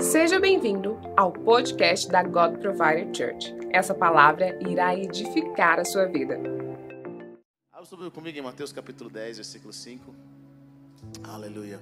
Seja 0.00 0.38
bem-vindo 0.38 0.96
ao 1.16 1.32
podcast 1.32 2.08
da 2.08 2.22
God 2.22 2.60
Provider 2.60 3.12
Church. 3.14 3.52
Essa 3.72 3.92
palavra 3.92 4.56
irá 4.68 4.94
edificar 4.94 5.80
a 5.80 5.84
sua 5.84 6.06
vida. 6.06 6.38
Abra 7.72 8.10
comigo 8.10 8.38
em 8.38 8.42
Mateus 8.42 8.72
capítulo 8.72 9.10
10, 9.10 9.38
versículo 9.38 9.72
5. 9.72 10.14
Aleluia. 11.24 11.80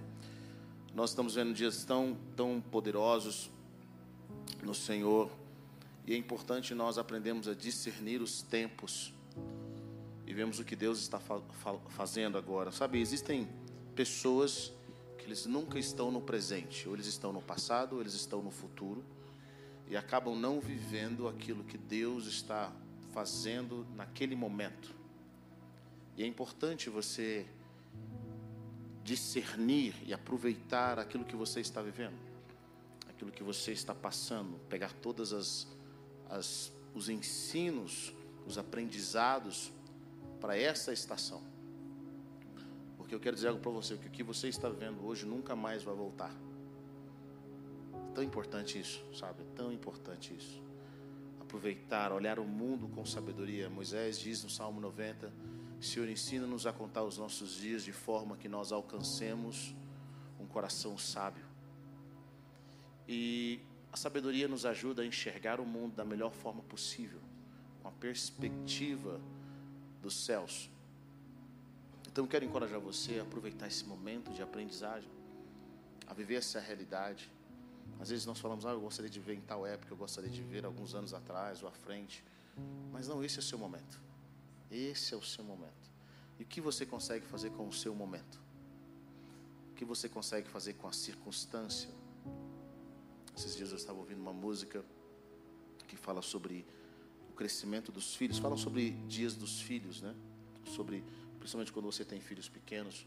Nós 0.95 1.11
estamos 1.11 1.35
vendo 1.35 1.53
dias 1.53 1.85
tão, 1.85 2.17
tão 2.35 2.60
poderosos 2.71 3.51
no 4.62 4.74
Senhor 4.74 5.30
e 6.06 6.14
é 6.14 6.17
importante 6.17 6.74
nós 6.74 6.96
aprendermos 6.96 7.48
a 7.48 7.54
discernir 7.54 8.22
os 8.22 8.40
tempos 8.40 9.12
e 10.26 10.32
vemos 10.32 10.58
o 10.58 10.64
que 10.64 10.74
Deus 10.74 11.01
está 11.01 11.19
fa 11.19 11.40
fazendo 11.90 12.38
agora. 12.38 12.72
Sabe, 12.72 12.98
existem 12.98 13.46
pessoas 13.94 14.72
que 15.21 15.27
eles 15.27 15.45
nunca 15.45 15.79
estão 15.79 16.11
no 16.11 16.21
presente, 16.21 16.89
ou 16.89 16.95
eles 16.95 17.07
estão 17.07 17.33
no 17.33 17.43
passado, 17.43 17.97
ou 17.97 18.01
eles 18.01 18.15
estão 18.15 18.43
no 18.43 18.51
futuro, 18.51 19.05
e 19.87 19.97
acabam 19.97 20.34
não 20.34 20.61
vivendo 20.61 21.28
aquilo 21.28 21.62
que 21.62 21.77
Deus 21.77 22.27
está 22.27 22.73
fazendo 23.12 23.87
naquele 23.95 24.34
momento. 24.34 24.95
E 26.16 26.23
é 26.23 26.27
importante 26.27 26.88
você 26.88 27.47
discernir 29.05 29.95
e 30.06 30.12
aproveitar 30.14 30.98
aquilo 30.98 31.25
que 31.25 31.37
você 31.37 31.61
está 31.61 31.83
vivendo, 31.83 32.19
aquilo 33.09 33.30
que 33.30 33.42
você 33.42 33.73
está 33.73 33.95
passando, 33.95 34.59
pegar 34.69 34.92
todas 34.95 35.33
as, 35.33 35.66
as 36.28 36.73
os 36.95 37.09
ensinos, 37.09 38.12
os 38.47 38.59
aprendizados 38.59 39.73
para 40.41 40.56
essa 40.56 40.92
estação. 40.92 41.49
Porque 43.10 43.16
eu 43.16 43.20
quero 43.20 43.34
dizer 43.34 43.48
algo 43.48 43.60
para 43.60 43.73
você, 43.73 43.96
que 43.96 44.06
o 44.06 44.10
que 44.10 44.23
você 44.23 44.46
está 44.46 44.69
vendo 44.69 45.05
hoje 45.05 45.27
nunca 45.27 45.56
mais 45.56 45.82
vai 45.82 45.92
voltar. 45.92 46.32
É 47.92 48.14
tão 48.14 48.23
importante 48.23 48.78
isso, 48.78 49.05
sabe? 49.12 49.42
É 49.42 49.46
tão 49.56 49.73
importante 49.73 50.33
isso. 50.33 50.62
Aproveitar, 51.41 52.12
olhar 52.12 52.38
o 52.38 52.44
mundo 52.44 52.86
com 52.86 53.05
sabedoria. 53.05 53.69
Moisés 53.69 54.16
diz 54.16 54.44
no 54.44 54.48
Salmo 54.48 54.81
90: 54.81 55.33
Senhor, 55.81 56.08
ensina-nos 56.08 56.69
a 56.69 56.72
contar 56.72 57.03
os 57.03 57.19
nossos 57.19 57.56
dias 57.56 57.83
de 57.83 57.91
forma 57.91 58.36
que 58.36 58.48
nós 58.48 58.70
alcancemos 58.70 59.75
um 60.38 60.47
coração 60.47 60.97
sábio. 60.97 61.44
E 63.08 63.58
a 63.92 63.97
sabedoria 63.97 64.47
nos 64.47 64.64
ajuda 64.64 65.03
a 65.03 65.05
enxergar 65.05 65.58
o 65.58 65.66
mundo 65.66 65.97
da 65.97 66.05
melhor 66.05 66.31
forma 66.31 66.62
possível, 66.62 67.19
com 67.83 67.88
a 67.88 67.91
perspectiva 67.91 69.20
dos 70.00 70.25
céus. 70.25 70.70
Então 72.11 72.25
eu 72.25 72.28
quero 72.28 72.44
encorajar 72.44 72.80
você 72.80 73.19
a 73.19 73.22
aproveitar 73.22 73.69
esse 73.69 73.84
momento 73.84 74.33
de 74.33 74.42
aprendizagem, 74.42 75.11
a 76.06 76.14
viver 76.14 76.36
essa 76.36 76.58
realidade. 76.58 77.30
Às 78.00 78.11
vezes 78.11 78.27
nós 78.27 78.41
falamos, 78.41 78.66
ah, 78.66 78.70
eu 78.70 78.80
gostaria 78.80 79.11
de 79.11 79.20
ver 79.20 79.34
em 79.34 79.41
tal 79.41 79.66
época, 79.66 79.92
eu 79.92 79.97
gostaria 79.97 80.31
de 80.31 80.42
ver 80.42 80.64
alguns 80.64 80.94
anos 80.94 81.14
atrás 81.14 81.62
ou 81.62 81.69
à 81.69 81.72
frente. 81.72 82.25
Mas 82.92 83.06
não, 83.06 83.22
esse 83.22 83.36
é 83.36 83.41
o 83.41 83.42
seu 83.42 83.58
momento. 83.58 84.00
Esse 84.70 85.14
é 85.14 85.16
o 85.16 85.22
seu 85.22 85.44
momento. 85.44 85.91
E 86.38 86.42
o 86.42 86.47
que 86.47 86.61
você 86.61 86.84
consegue 86.84 87.27
fazer 87.27 87.50
com 87.50 87.69
o 87.69 87.72
seu 87.72 87.94
momento? 87.94 88.41
O 89.70 89.75
que 89.75 89.84
você 89.84 90.08
consegue 90.08 90.48
fazer 90.48 90.75
com 90.75 90.88
a 90.88 90.92
circunstância? 90.92 91.91
Esses 93.36 93.56
dias 93.56 93.70
eu 93.70 93.77
estava 93.77 93.98
ouvindo 93.98 94.20
uma 94.20 94.33
música 94.33 94.84
que 95.86 95.97
fala 95.97 96.22
sobre 96.22 96.66
o 97.28 97.33
crescimento 97.33 97.91
dos 97.92 98.14
filhos, 98.14 98.38
falam 98.38 98.56
sobre 98.56 98.91
dias 99.06 99.34
dos 99.34 99.61
filhos, 99.61 100.00
né? 100.00 100.14
Sobre 100.64 101.05
principalmente 101.41 101.72
quando 101.72 101.86
você 101.86 102.05
tem 102.05 102.20
filhos 102.20 102.48
pequenos. 102.48 103.05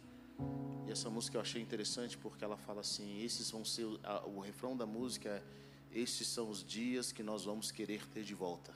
E 0.86 0.92
essa 0.92 1.09
música 1.09 1.38
eu 1.38 1.42
achei 1.42 1.62
interessante 1.62 2.17
porque 2.17 2.44
ela 2.44 2.58
fala 2.58 2.81
assim: 2.81 3.23
esses 3.23 3.50
vão 3.50 3.64
ser 3.64 3.86
o 4.25 4.40
refrão 4.42 4.75
da 4.75 4.86
música 4.86 5.30
é 5.30 5.44
estes 5.94 6.28
são 6.28 6.50
os 6.50 6.64
dias 6.64 7.12
que 7.12 7.22
nós 7.22 7.45
vamos 7.45 7.72
querer 7.72 8.06
ter 8.08 8.23
de 8.23 8.34
volta. 8.34 8.73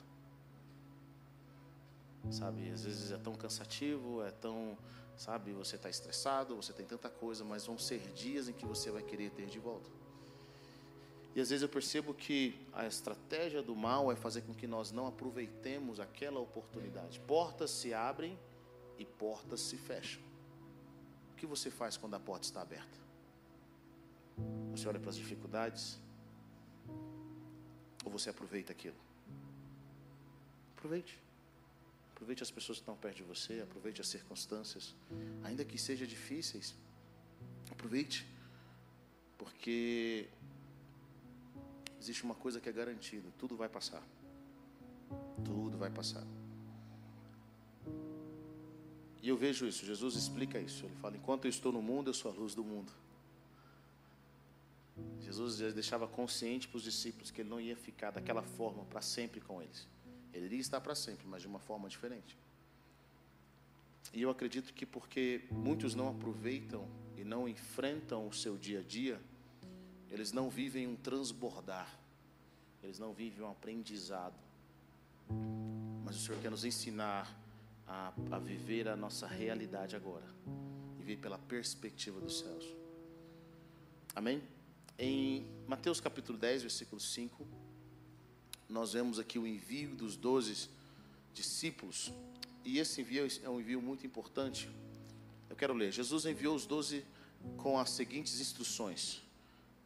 Sabe, 2.30 2.69
às 2.69 2.83
vezes 2.83 3.11
é 3.11 3.17
tão 3.17 3.33
cansativo, 3.33 4.21
é 4.21 4.32
tão, 4.32 4.77
sabe, 5.15 5.54
você 5.54 5.77
está 5.77 5.89
estressado, 5.89 6.55
você 6.55 6.73
tem 6.73 6.86
tanta 6.86 7.09
coisa, 7.09 7.43
mas 7.43 7.65
vão 7.65 7.77
ser 7.77 7.99
dias 8.14 8.49
em 8.49 8.53
que 8.53 8.65
você 8.65 8.92
vai 8.92 9.02
querer 9.02 9.32
ter 9.32 9.48
de 9.48 9.58
volta. 9.58 9.89
E 11.33 11.39
às 11.39 11.49
vezes 11.49 11.64
eu 11.64 11.70
percebo 11.70 12.14
que 12.14 12.59
a 12.73 12.86
estratégia 12.86 13.64
do 13.64 13.76
mal 13.76 14.11
é 14.11 14.15
fazer 14.15 14.42
com 14.42 14.53
que 14.53 14.67
nós 14.67 14.92
não 14.92 15.08
aproveitemos 15.08 15.99
aquela 15.99 16.39
oportunidade. 16.39 17.20
Portas 17.21 17.71
se 17.71 17.93
abrem 17.93 18.37
e 18.97 19.05
portas 19.05 19.61
se 19.61 19.77
fecham. 19.77 20.21
O 21.31 21.35
que 21.35 21.45
você 21.45 21.69
faz 21.69 21.97
quando 21.97 22.15
a 22.15 22.19
porta 22.19 22.45
está 22.45 22.61
aberta? 22.61 22.97
Você 24.71 24.87
olha 24.87 24.99
para 24.99 25.09
as 25.09 25.17
dificuldades? 25.17 25.99
Ou 28.05 28.11
você 28.11 28.30
aproveita 28.30 28.71
aquilo? 28.71 28.95
Aproveite. 30.75 31.19
Aproveite 32.13 32.41
as 32.41 32.49
pessoas 32.49 32.77
que 32.80 32.81
estão 32.81 32.95
perto 32.95 33.17
de 33.17 33.23
você, 33.23 33.61
aproveite 33.61 34.02
as 34.02 34.08
circunstâncias, 34.08 34.95
ainda 35.43 35.64
que 35.64 35.77
sejam 35.77 36.08
difíceis. 36.08 36.73
Aproveite, 37.71 38.27
porque 39.37 40.27
existe 41.99 42.23
uma 42.23 42.33
coisa 42.33 42.59
que 42.59 42.69
é 42.69 42.71
garantida: 42.71 43.29
tudo 43.37 43.55
vai 43.55 43.69
passar. 43.69 44.03
Tudo 45.45 45.77
vai 45.77 45.91
passar. 45.91 46.25
E 49.22 49.30
eu 49.30 49.38
vejo 49.38 49.66
isso, 49.66 49.86
Jesus 49.86 50.16
explica 50.16 50.60
isso. 50.60 50.86
Ele 50.86 50.95
fala: 50.95 51.17
enquanto 51.17 51.45
eu 51.45 51.50
estou 51.50 51.72
no 51.72 51.82
mundo, 51.82 52.10
eu 52.10 52.14
sou 52.14 52.32
a 52.32 52.33
luz 52.33 52.54
do 52.54 52.64
mundo. 52.64 52.92
Jesus 55.22 55.58
deixava 55.73 56.08
consciente 56.08 56.67
para 56.67 56.78
os 56.78 56.83
discípulos 56.83 57.30
que 57.30 57.42
ele 57.42 57.50
não 57.50 57.60
ia 57.60 57.76
ficar 57.76 58.11
daquela 58.11 58.42
forma 58.42 58.83
para 58.86 59.02
sempre 59.02 59.39
com 59.39 59.61
eles. 59.61 59.88
Ele 60.33 60.45
iria 60.45 60.60
estar 60.60 60.82
para 60.82 60.95
sempre, 60.95 61.27
mas 61.27 61.42
de 61.42 61.48
uma 61.48 61.60
forma 61.60 61.88
diferente. 61.89 62.38
E 64.14 64.22
eu 64.22 64.30
acredito 64.30 64.73
que 64.73 64.86
porque 64.86 65.44
muitos 65.52 65.94
não 65.94 66.10
aproveitam 66.10 66.88
e 67.16 67.23
não 67.23 67.48
enfrentam 67.48 68.27
o 68.27 68.33
seu 68.33 68.58
dia 68.58 68.80
a 68.80 68.83
dia, 68.83 69.20
eles 70.10 70.32
não 70.32 70.50
vivem 70.50 70.88
um 70.88 70.95
transbordar, 70.95 71.94
eles 72.82 72.98
não 72.98 73.14
vivem 73.14 73.44
um 73.44 73.52
aprendizado. 73.52 74.36
Mas 76.06 76.16
o 76.16 76.20
Senhor 76.20 76.42
quer 76.42 76.50
nos 76.50 76.64
ensinar 76.64 77.38
a, 77.87 78.14
a 78.31 78.39
viver 78.39 78.87
a 78.87 78.95
nossa 78.95 79.25
realidade 79.25 79.95
agora 79.95 80.25
e 80.99 81.03
ver 81.03 81.17
pela 81.17 81.37
perspectiva 81.37 82.20
dos 82.20 82.39
céus. 82.39 82.65
Amém? 84.14 84.42
Em 84.99 85.45
Mateus 85.67 85.99
capítulo 86.02 86.37
10, 86.37 86.64
versículo 86.64 86.99
5, 86.99 87.47
nós 88.67 88.93
vemos 88.93 89.20
aqui 89.20 89.39
o 89.39 89.47
envio 89.47 89.95
dos 89.95 90.17
doze 90.17 90.70
discípulos. 91.33 92.11
E 92.65 92.80
esse 92.80 93.02
envio 93.02 93.27
é 93.43 93.49
um 93.49 93.59
envio 93.59 93.81
muito 93.81 94.05
importante. 94.05 94.70
Eu 95.49 95.55
quero 95.55 95.73
ler. 95.73 95.92
Jesus 95.92 96.26
enviou 96.26 96.55
os 96.55 96.65
doze 96.65 97.05
com 97.58 97.80
as 97.80 97.92
seguintes 97.92 98.42
instruções: 98.42 99.21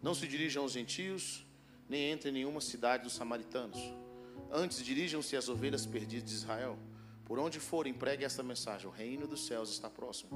Não 0.01 0.15
se 0.15 0.27
dirijam 0.27 0.63
aos 0.63 0.71
gentios, 0.71 1.45
nem 1.87 2.11
entrem 2.11 2.31
em 2.31 2.37
nenhuma 2.37 2.61
cidade 2.61 3.03
dos 3.03 3.13
samaritanos. 3.13 3.79
Antes 4.49 4.83
dirijam-se 4.83 5.35
às 5.35 5.47
ovelhas 5.49 5.85
perdidas 5.85 6.29
de 6.29 6.35
Israel. 6.35 6.79
Por 7.31 7.39
onde 7.39 7.61
forem, 7.61 7.93
pregue 7.93 8.25
esta 8.25 8.43
mensagem: 8.43 8.89
o 8.89 8.91
reino 8.91 9.25
dos 9.25 9.45
céus 9.45 9.69
está 9.69 9.89
próximo. 9.89 10.31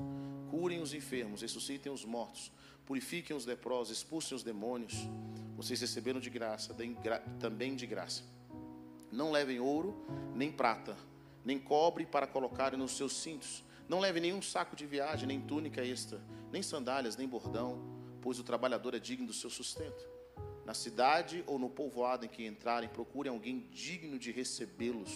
Curem 0.50 0.80
os 0.80 0.94
enfermos, 0.94 1.42
ressuscitem 1.42 1.92
os 1.92 2.06
mortos, 2.06 2.54
purifiquem 2.86 3.36
os 3.36 3.46
leprosos, 3.46 3.98
expulsem 3.98 4.34
os 4.34 4.44
demônios. 4.44 4.94
Vocês 5.58 5.82
receberam 5.82 6.22
de 6.22 6.30
graça, 6.30 6.74
gra 7.04 7.20
também 7.38 7.76
de 7.76 7.86
graça. 7.86 8.24
Não 9.12 9.30
levem 9.30 9.60
ouro, 9.60 10.06
nem 10.34 10.50
prata, 10.50 10.96
nem 11.44 11.60
cobre 11.60 12.06
para 12.06 12.26
colocarem 12.26 12.80
nos 12.80 12.96
seus 12.96 13.12
cintos. 13.12 13.62
Não 13.90 14.00
levem 14.00 14.22
nenhum 14.22 14.42
saco 14.42 14.74
de 14.74 14.86
viagem, 14.86 15.28
nem 15.28 15.42
túnica 15.42 15.86
extra, 15.86 16.22
nem 16.50 16.64
sandálias, 16.64 17.18
nem 17.18 17.28
bordão, 17.28 17.78
pois 18.22 18.40
o 18.40 18.44
trabalhador 18.46 18.96
é 18.96 19.00
digno 19.00 19.28
do 19.28 19.34
seu 19.34 19.50
sustento. 19.50 20.08
Na 20.66 20.74
cidade 20.74 21.44
ou 21.46 21.60
no 21.60 21.70
povoado 21.70 22.26
em 22.26 22.30
que 22.30 22.48
entrarem, 22.48 22.88
procurem 22.88 23.34
alguém 23.34 23.68
digno 23.70 24.18
de 24.18 24.32
recebê-los 24.32 25.12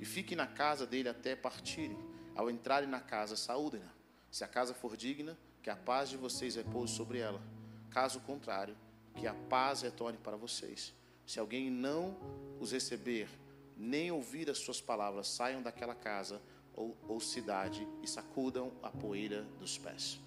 e 0.00 0.04
fiquem 0.04 0.36
na 0.36 0.46
casa 0.46 0.86
dele 0.86 1.08
até 1.08 1.34
partirem. 1.34 1.98
Ao 2.34 2.50
entrarem 2.50 2.88
na 2.88 3.00
casa, 3.00 3.36
saúdem-na. 3.36 3.90
Se 4.30 4.44
a 4.44 4.48
casa 4.48 4.72
for 4.74 4.96
digna, 4.96 5.36
que 5.62 5.70
a 5.70 5.76
paz 5.76 6.08
de 6.08 6.16
vocês 6.16 6.54
repouse 6.54 6.94
sobre 6.94 7.18
ela. 7.18 7.42
Caso 7.90 8.20
contrário, 8.20 8.76
que 9.16 9.26
a 9.26 9.34
paz 9.34 9.82
retorne 9.82 10.18
para 10.18 10.36
vocês. 10.36 10.94
Se 11.26 11.40
alguém 11.40 11.70
não 11.70 12.16
os 12.60 12.72
receber, 12.72 13.28
nem 13.76 14.10
ouvir 14.10 14.48
as 14.48 14.58
suas 14.58 14.80
palavras, 14.80 15.28
saiam 15.28 15.62
daquela 15.62 15.94
casa 15.94 16.40
ou, 16.74 16.96
ou 17.08 17.20
cidade 17.20 17.86
e 18.02 18.06
sacudam 18.06 18.72
a 18.82 18.90
poeira 18.90 19.42
dos 19.58 19.76
pés. 19.76 20.20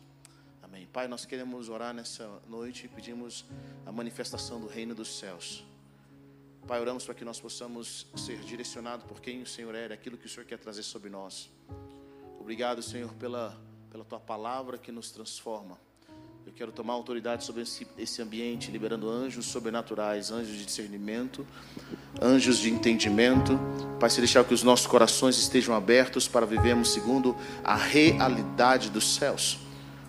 Amém. 0.61 0.87
Pai, 0.87 1.07
nós 1.07 1.25
queremos 1.25 1.69
orar 1.69 1.93
nessa 1.93 2.41
noite 2.47 2.85
e 2.85 2.89
pedimos 2.89 3.45
a 3.85 3.91
manifestação 3.91 4.59
do 4.59 4.67
reino 4.67 4.93
dos 4.93 5.17
céus. 5.17 5.65
Pai, 6.67 6.79
oramos 6.79 7.03
para 7.03 7.13
que 7.13 7.25
nós 7.25 7.39
possamos 7.39 8.07
ser 8.15 8.37
direcionados 8.39 9.05
por 9.05 9.19
quem 9.19 9.41
o 9.41 9.47
Senhor 9.47 9.75
é, 9.75 9.91
aquilo 9.91 10.17
que 10.17 10.25
o 10.25 10.29
Senhor 10.29 10.45
quer 10.45 10.57
trazer 10.57 10.83
sobre 10.83 11.09
nós. 11.09 11.49
Obrigado, 12.39 12.81
Senhor, 12.81 13.13
pela, 13.15 13.59
pela 13.91 14.05
tua 14.05 14.19
palavra 14.19 14.77
que 14.77 14.91
nos 14.91 15.11
transforma. 15.11 15.77
Eu 16.45 16.53
quero 16.53 16.71
tomar 16.71 16.93
autoridade 16.93 17.43
sobre 17.43 17.61
esse, 17.61 17.87
esse 17.97 18.21
ambiente, 18.21 18.71
liberando 18.71 19.09
anjos 19.09 19.45
sobrenaturais, 19.45 20.31
anjos 20.31 20.57
de 20.57 20.65
discernimento, 20.65 21.45
anjos 22.21 22.57
de 22.57 22.69
entendimento. 22.69 23.59
Pai 23.99 24.09
Celestial, 24.09 24.43
que 24.43 24.53
os 24.53 24.63
nossos 24.63 24.87
corações 24.87 25.37
estejam 25.37 25.75
abertos 25.75 26.27
para 26.27 26.45
vivermos 26.45 26.91
segundo 26.91 27.35
a 27.63 27.75
realidade 27.75 28.89
dos 28.89 29.15
céus. 29.15 29.59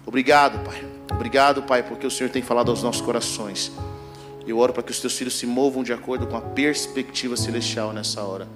Obrigado, 0.06 0.64
Pai. 0.64 0.82
Obrigado, 1.10 1.62
Pai, 1.62 1.82
porque 1.82 2.06
o 2.06 2.10
Senhor 2.10 2.30
tem 2.30 2.42
falado 2.42 2.70
aos 2.70 2.82
nossos 2.82 3.02
corações. 3.02 3.70
Eu 4.46 4.58
oro 4.58 4.72
para 4.72 4.82
que 4.82 4.90
os 4.90 4.98
teus 4.98 5.16
filhos 5.16 5.34
se 5.34 5.46
movam 5.46 5.84
de 5.84 5.92
acordo 5.92 6.26
com 6.26 6.36
a 6.36 6.40
perspectiva 6.40 7.36
celestial 7.36 7.92
nessa 7.92 8.22
hora, 8.22 8.48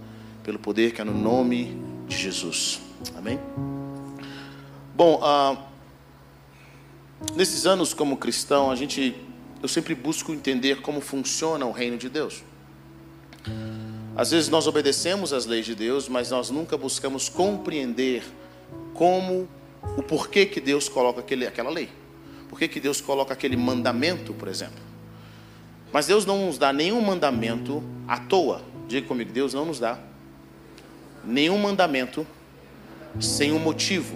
pelo 0.42 0.58
poder 0.58 0.92
que 0.92 1.00
é 1.00 1.04
no 1.04 1.14
nome 1.14 1.80
de 2.08 2.16
Jesus. 2.16 2.80
Amém? 3.16 3.38
Bom, 4.94 5.20
uh, 5.22 5.56
nesses 7.36 7.66
anos 7.66 7.94
como 7.94 8.16
cristão, 8.16 8.70
a 8.70 8.74
gente, 8.74 9.14
eu 9.62 9.68
sempre 9.68 9.94
busco 9.94 10.32
entender 10.32 10.80
como 10.80 11.00
funciona 11.00 11.64
o 11.66 11.70
reino 11.70 11.96
de 11.96 12.08
Deus. 12.08 12.42
Às 14.16 14.30
vezes 14.30 14.48
nós 14.48 14.66
obedecemos 14.66 15.32
às 15.32 15.46
leis 15.46 15.66
de 15.66 15.74
Deus, 15.74 16.08
mas 16.08 16.30
nós 16.30 16.50
nunca 16.50 16.76
buscamos 16.76 17.28
compreender 17.28 18.24
como, 18.94 19.46
o 19.96 20.02
porquê 20.02 20.46
que 20.46 20.60
Deus 20.60 20.88
coloca 20.88 21.20
aquele, 21.20 21.46
aquela 21.46 21.70
lei. 21.70 21.90
Por 22.48 22.58
que 22.58 22.80
Deus 22.80 23.00
coloca 23.00 23.34
aquele 23.34 23.56
mandamento, 23.56 24.32
por 24.32 24.48
exemplo? 24.48 24.95
Mas 25.96 26.06
Deus 26.06 26.26
não 26.26 26.44
nos 26.44 26.58
dá 26.58 26.74
nenhum 26.74 27.00
mandamento 27.00 27.82
à 28.06 28.18
toa. 28.18 28.60
Diga 28.86 29.08
comigo, 29.08 29.32
Deus 29.32 29.54
não 29.54 29.64
nos 29.64 29.78
dá 29.78 29.98
nenhum 31.24 31.56
mandamento 31.56 32.26
sem 33.18 33.50
um 33.50 33.58
motivo. 33.58 34.14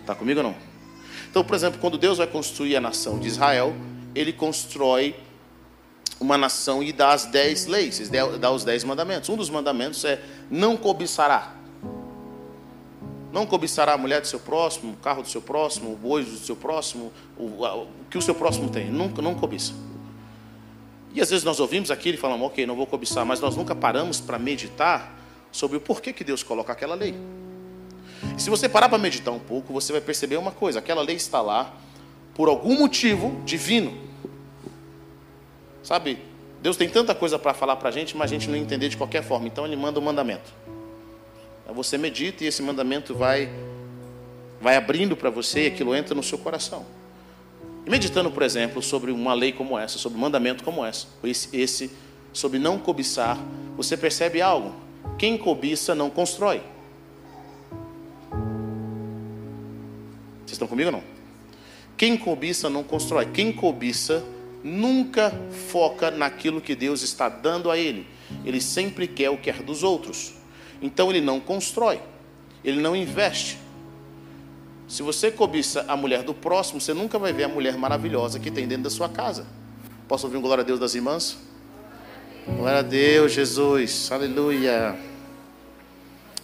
Está 0.00 0.14
comigo 0.14 0.40
ou 0.40 0.44
não? 0.44 0.54
Então, 1.30 1.44
por 1.44 1.54
exemplo, 1.54 1.78
quando 1.78 1.98
Deus 1.98 2.16
vai 2.16 2.26
construir 2.26 2.76
a 2.76 2.80
nação 2.80 3.18
de 3.18 3.28
Israel, 3.28 3.74
ele 4.14 4.32
constrói 4.32 5.14
uma 6.18 6.38
nação 6.38 6.82
e 6.82 6.94
dá 6.94 7.12
as 7.12 7.26
dez 7.26 7.66
leis, 7.66 8.10
dá 8.40 8.50
os 8.50 8.64
dez 8.64 8.82
mandamentos. 8.82 9.28
Um 9.28 9.36
dos 9.36 9.50
mandamentos 9.50 10.02
é 10.06 10.18
não 10.50 10.78
cobiçará. 10.78 11.56
Não 13.30 13.44
cobiçará 13.44 13.92
a 13.92 13.98
mulher 13.98 14.22
do 14.22 14.26
seu 14.26 14.40
próximo, 14.40 14.94
o 14.94 14.96
carro 14.96 15.20
do 15.20 15.28
seu 15.28 15.42
próximo, 15.42 15.92
o 15.92 15.96
boi 15.96 16.24
do 16.24 16.38
seu 16.38 16.56
próximo, 16.56 17.12
o, 17.36 17.44
o 17.44 17.86
que 18.08 18.16
o 18.16 18.22
seu 18.22 18.34
próximo 18.34 18.70
tem. 18.70 18.90
Nunca, 18.90 19.20
não 19.20 19.34
cobiça. 19.34 19.74
E 21.12 21.20
às 21.20 21.30
vezes 21.30 21.44
nós 21.44 21.58
ouvimos 21.58 21.90
aquilo 21.90 22.14
e 22.16 22.20
falamos, 22.20 22.46
ok, 22.46 22.64
não 22.66 22.76
vou 22.76 22.86
cobiçar, 22.86 23.26
mas 23.26 23.40
nós 23.40 23.56
nunca 23.56 23.74
paramos 23.74 24.20
para 24.20 24.38
meditar 24.38 25.18
sobre 25.50 25.76
o 25.76 25.80
porquê 25.80 26.12
que 26.12 26.22
Deus 26.22 26.42
coloca 26.42 26.72
aquela 26.72 26.94
lei. 26.94 27.14
E 28.36 28.40
se 28.40 28.50
você 28.50 28.68
parar 28.68 28.88
para 28.88 28.98
meditar 28.98 29.32
um 29.32 29.38
pouco, 29.38 29.72
você 29.72 29.92
vai 29.92 30.00
perceber 30.00 30.36
uma 30.36 30.52
coisa: 30.52 30.78
aquela 30.78 31.02
lei 31.02 31.16
está 31.16 31.40
lá 31.40 31.74
por 32.34 32.48
algum 32.48 32.78
motivo 32.78 33.40
divino. 33.44 33.96
Sabe, 35.82 36.18
Deus 36.62 36.76
tem 36.76 36.88
tanta 36.88 37.14
coisa 37.14 37.38
para 37.38 37.54
falar 37.54 37.76
para 37.76 37.88
a 37.88 37.92
gente, 37.92 38.16
mas 38.16 38.30
a 38.30 38.34
gente 38.34 38.48
não 38.48 38.56
entender 38.56 38.88
de 38.88 38.96
qualquer 38.96 39.22
forma. 39.22 39.46
Então 39.46 39.66
Ele 39.66 39.76
manda 39.76 39.98
um 39.98 40.02
mandamento. 40.02 40.52
Você 41.72 41.96
medita 41.96 42.44
e 42.44 42.46
esse 42.46 42.62
mandamento 42.62 43.14
vai, 43.14 43.48
vai 44.60 44.76
abrindo 44.76 45.16
para 45.16 45.30
você 45.30 45.64
e 45.64 45.66
aquilo 45.68 45.94
entra 45.94 46.14
no 46.14 46.22
seu 46.22 46.36
coração. 46.36 46.84
Meditando, 47.86 48.30
por 48.30 48.42
exemplo, 48.42 48.82
sobre 48.82 49.10
uma 49.10 49.34
lei 49.34 49.52
como 49.52 49.78
essa, 49.78 49.98
sobre 49.98 50.18
um 50.18 50.20
mandamento 50.20 50.62
como 50.62 50.84
essa, 50.84 51.06
esse, 51.24 51.56
esse 51.56 51.90
sobre 52.32 52.58
não 52.58 52.78
cobiçar, 52.78 53.38
você 53.76 53.96
percebe 53.96 54.40
algo. 54.40 54.74
Quem 55.18 55.36
cobiça 55.36 55.94
não 55.94 56.10
constrói. 56.10 56.62
Vocês 60.40 60.52
estão 60.52 60.68
comigo 60.68 60.88
ou 60.88 60.92
não? 60.92 61.02
Quem 61.96 62.16
cobiça 62.16 62.70
não 62.70 62.82
constrói. 62.82 63.26
Quem 63.26 63.52
cobiça 63.52 64.24
nunca 64.62 65.32
foca 65.68 66.10
naquilo 66.10 66.60
que 66.60 66.74
Deus 66.74 67.02
está 67.02 67.28
dando 67.28 67.70
a 67.70 67.78
ele. 67.78 68.06
Ele 68.44 68.60
sempre 68.60 69.06
quer 69.06 69.30
o 69.30 69.36
que 69.36 69.50
é 69.50 69.54
dos 69.54 69.82
outros. 69.82 70.34
Então 70.80 71.10
ele 71.10 71.20
não 71.20 71.40
constrói. 71.40 72.00
Ele 72.64 72.80
não 72.80 72.94
investe. 72.94 73.58
Se 74.90 75.04
você 75.04 75.30
cobiça 75.30 75.84
a 75.86 75.96
mulher 75.96 76.24
do 76.24 76.34
próximo, 76.34 76.80
você 76.80 76.92
nunca 76.92 77.16
vai 77.16 77.32
ver 77.32 77.44
a 77.44 77.48
mulher 77.48 77.78
maravilhosa 77.78 78.40
que 78.40 78.50
tem 78.50 78.66
dentro 78.66 78.82
da 78.82 78.90
sua 78.90 79.08
casa. 79.08 79.46
Posso 80.08 80.26
ouvir 80.26 80.36
um 80.36 80.40
glória 80.40 80.62
a 80.62 80.64
Deus 80.64 80.80
das 80.80 80.96
irmãs? 80.96 81.38
Glória 82.44 82.80
a 82.80 82.82
Deus, 82.82 83.30
Jesus. 83.30 84.10
Aleluia. 84.10 84.98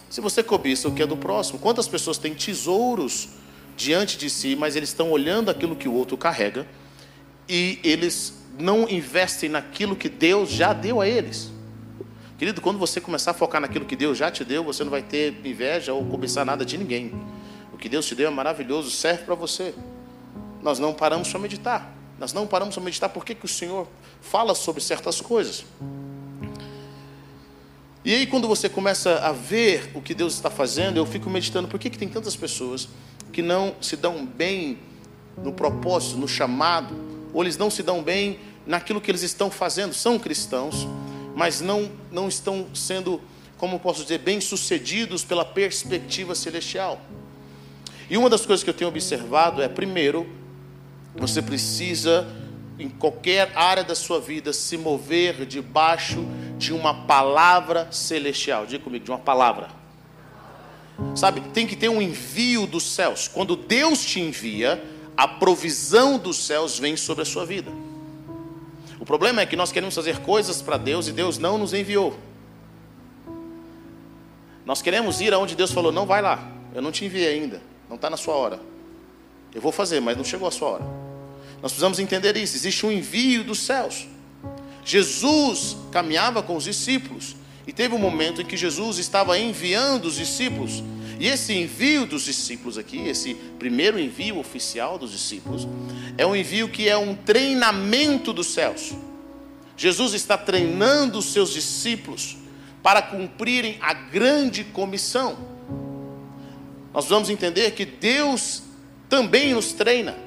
Se 0.09 0.21
você 0.21 0.41
cobiça 0.41 0.87
o 0.87 0.93
que 0.93 1.03
é 1.03 1.05
do 1.05 1.17
próximo, 1.17 1.59
quantas 1.59 1.89
pessoas 1.89 2.17
têm 2.17 2.33
tesouros 2.33 3.27
diante 3.75 4.17
de 4.17 4.29
si, 4.29 4.55
mas 4.55 4.77
eles 4.77 4.87
estão 4.87 5.11
olhando 5.11 5.51
aquilo 5.51 5.75
que 5.75 5.89
o 5.89 5.93
outro 5.93 6.15
carrega 6.15 6.65
e 7.49 7.81
eles 7.83 8.33
não 8.57 8.89
investem 8.89 9.49
naquilo 9.49 9.93
que 9.93 10.07
Deus 10.07 10.49
já 10.49 10.71
deu 10.71 11.01
a 11.01 11.07
eles. 11.07 11.51
Querido, 12.37 12.61
quando 12.61 12.79
você 12.79 13.01
começar 13.01 13.31
a 13.31 13.33
focar 13.33 13.59
naquilo 13.59 13.83
que 13.83 13.95
Deus 13.97 14.17
já 14.17 14.31
te 14.31 14.45
deu, 14.45 14.63
você 14.63 14.85
não 14.85 14.91
vai 14.91 15.01
ter 15.01 15.35
inveja 15.43 15.91
ou 15.91 16.05
cobiçar 16.05 16.45
nada 16.45 16.63
de 16.63 16.77
ninguém. 16.77 17.11
O 17.77 17.79
que 17.79 17.87
Deus 17.87 18.07
te 18.07 18.15
deu 18.15 18.27
é 18.27 18.31
maravilhoso, 18.31 18.89
serve 18.89 19.23
para 19.23 19.35
você. 19.35 19.71
Nós 20.63 20.79
não 20.79 20.95
paramos 20.95 21.29
para 21.29 21.39
meditar. 21.39 21.95
Nós 22.17 22.33
não 22.33 22.47
paramos 22.47 22.73
para 22.73 22.83
meditar 22.83 23.07
porque 23.07 23.35
que 23.35 23.45
o 23.45 23.47
Senhor 23.47 23.87
fala 24.19 24.55
sobre 24.55 24.81
certas 24.81 25.21
coisas. 25.21 25.63
E 28.03 28.15
aí, 28.15 28.25
quando 28.25 28.47
você 28.47 28.67
começa 28.67 29.19
a 29.19 29.31
ver 29.31 29.91
o 29.93 30.01
que 30.01 30.15
Deus 30.15 30.33
está 30.33 30.49
fazendo, 30.49 30.97
eu 30.97 31.05
fico 31.05 31.29
meditando 31.29 31.67
por 31.67 31.79
que, 31.79 31.91
que 31.91 31.99
tem 31.99 32.09
tantas 32.09 32.35
pessoas 32.35 32.89
que 33.31 33.43
não 33.43 33.75
se 33.79 33.95
dão 33.95 34.25
bem 34.25 34.79
no 35.37 35.53
propósito, 35.53 36.17
no 36.17 36.27
chamado, 36.27 36.95
ou 37.31 37.43
eles 37.43 37.57
não 37.57 37.69
se 37.69 37.83
dão 37.83 38.01
bem 38.01 38.39
naquilo 38.65 38.99
que 38.99 39.11
eles 39.11 39.21
estão 39.21 39.51
fazendo. 39.51 39.93
São 39.93 40.17
cristãos, 40.17 40.87
mas 41.35 41.61
não, 41.61 41.91
não 42.11 42.27
estão 42.27 42.65
sendo, 42.73 43.21
como 43.55 43.79
posso 43.79 44.01
dizer, 44.01 44.17
bem-sucedidos 44.17 45.23
pela 45.23 45.45
perspectiva 45.45 46.33
celestial. 46.33 46.99
E 48.09 48.17
uma 48.17 48.29
das 48.29 48.45
coisas 48.45 48.63
que 48.63 48.69
eu 48.69 48.73
tenho 48.73 48.89
observado 48.89 49.61
é, 49.61 49.67
primeiro, 49.67 50.27
você 51.15 51.41
precisa, 51.41 52.27
em 52.79 52.89
qualquer 52.89 53.51
área 53.55 53.83
da 53.83 53.95
sua 53.95 54.19
vida, 54.19 54.53
se 54.53 54.77
mover 54.77 55.45
debaixo 55.45 56.25
de 56.57 56.73
uma 56.73 57.05
palavra 57.05 57.87
celestial. 57.91 58.65
Diga 58.65 58.83
comigo, 58.83 59.03
de 59.03 59.11
uma 59.11 59.19
palavra. 59.19 59.69
Sabe, 61.15 61.41
tem 61.53 61.67
que 61.67 61.75
ter 61.75 61.89
um 61.89 62.01
envio 62.01 62.65
dos 62.65 62.83
céus. 62.83 63.27
Quando 63.27 63.55
Deus 63.55 64.03
te 64.03 64.19
envia, 64.19 64.83
a 65.15 65.27
provisão 65.27 66.17
dos 66.17 66.45
céus 66.45 66.79
vem 66.79 66.95
sobre 66.95 67.23
a 67.23 67.25
sua 67.25 67.45
vida. 67.45 67.71
O 68.99 69.05
problema 69.05 69.41
é 69.41 69.45
que 69.45 69.55
nós 69.55 69.71
queremos 69.71 69.95
fazer 69.95 70.19
coisas 70.19 70.61
para 70.61 70.77
Deus 70.77 71.07
e 71.07 71.11
Deus 71.11 71.37
não 71.37 71.57
nos 71.57 71.73
enviou. 71.73 72.17
Nós 74.65 74.81
queremos 74.81 75.21
ir 75.21 75.33
aonde 75.33 75.55
Deus 75.55 75.71
falou: 75.71 75.91
não 75.91 76.05
vai 76.05 76.21
lá, 76.21 76.51
eu 76.73 76.81
não 76.81 76.91
te 76.91 77.05
enviei 77.05 77.39
ainda, 77.39 77.61
não 77.87 77.95
está 77.95 78.09
na 78.09 78.17
sua 78.17 78.35
hora. 78.35 78.59
Eu 79.53 79.61
vou 79.61 79.71
fazer, 79.71 79.99
mas 79.99 80.17
não 80.17 80.23
chegou 80.23 80.47
a 80.47 80.51
sua 80.51 80.69
hora. 80.69 80.83
Nós 81.61 81.71
precisamos 81.71 81.99
entender 81.99 82.35
isso: 82.37 82.55
existe 82.55 82.85
um 82.85 82.91
envio 82.91 83.43
dos 83.43 83.59
céus. 83.59 84.07
Jesus 84.83 85.75
caminhava 85.91 86.41
com 86.41 86.55
os 86.55 86.63
discípulos 86.63 87.35
e 87.65 87.73
teve 87.73 87.93
um 87.93 87.99
momento 87.99 88.41
em 88.41 88.45
que 88.45 88.55
Jesus 88.55 88.97
estava 88.97 89.37
enviando 89.37 90.05
os 90.05 90.15
discípulos. 90.15 90.83
E 91.19 91.27
esse 91.27 91.51
envio 91.53 92.05
dos 92.05 92.23
discípulos 92.23 92.77
aqui, 92.77 93.07
esse 93.07 93.33
primeiro 93.57 93.99
envio 93.99 94.37
oficial 94.37 94.97
dos 94.97 95.11
discípulos, 95.11 95.67
é 96.17 96.25
um 96.25 96.35
envio 96.35 96.69
que 96.69 96.87
é 96.87 96.95
um 96.95 97.15
treinamento 97.15 98.31
dos 98.31 98.47
céus. 98.47 98.93
Jesus 99.75 100.13
está 100.13 100.37
treinando 100.37 101.19
os 101.19 101.25
seus 101.25 101.51
discípulos 101.51 102.37
para 102.81 103.01
cumprirem 103.01 103.77
a 103.81 103.93
grande 103.93 104.63
comissão. 104.63 105.56
Nós 106.97 107.05
vamos 107.05 107.29
entender 107.29 107.69
que 107.73 107.85
Deus 107.85 108.63
também 109.07 109.53
nos 109.53 109.71
treina. 109.71 110.17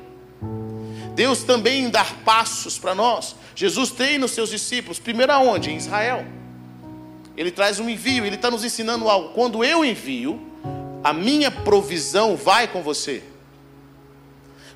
Deus 1.16 1.42
também 1.42 1.90
dá 1.90 2.04
passos 2.04 2.78
para 2.78 2.94
nós. 2.94 3.34
Jesus 3.56 3.90
treina 3.90 4.24
os 4.24 4.30
seus 4.30 4.50
discípulos, 4.50 5.00
primeiro 5.00 5.32
aonde? 5.32 5.72
Em 5.72 5.76
Israel. 5.76 6.24
Ele 7.36 7.50
traz 7.50 7.80
um 7.80 7.90
envio, 7.90 8.24
ele 8.24 8.36
está 8.36 8.52
nos 8.52 8.62
ensinando 8.62 9.08
algo. 9.08 9.30
Quando 9.30 9.64
eu 9.64 9.84
envio, 9.84 10.40
a 11.02 11.12
minha 11.12 11.50
provisão 11.50 12.36
vai 12.36 12.68
com 12.68 12.84
você. 12.84 13.20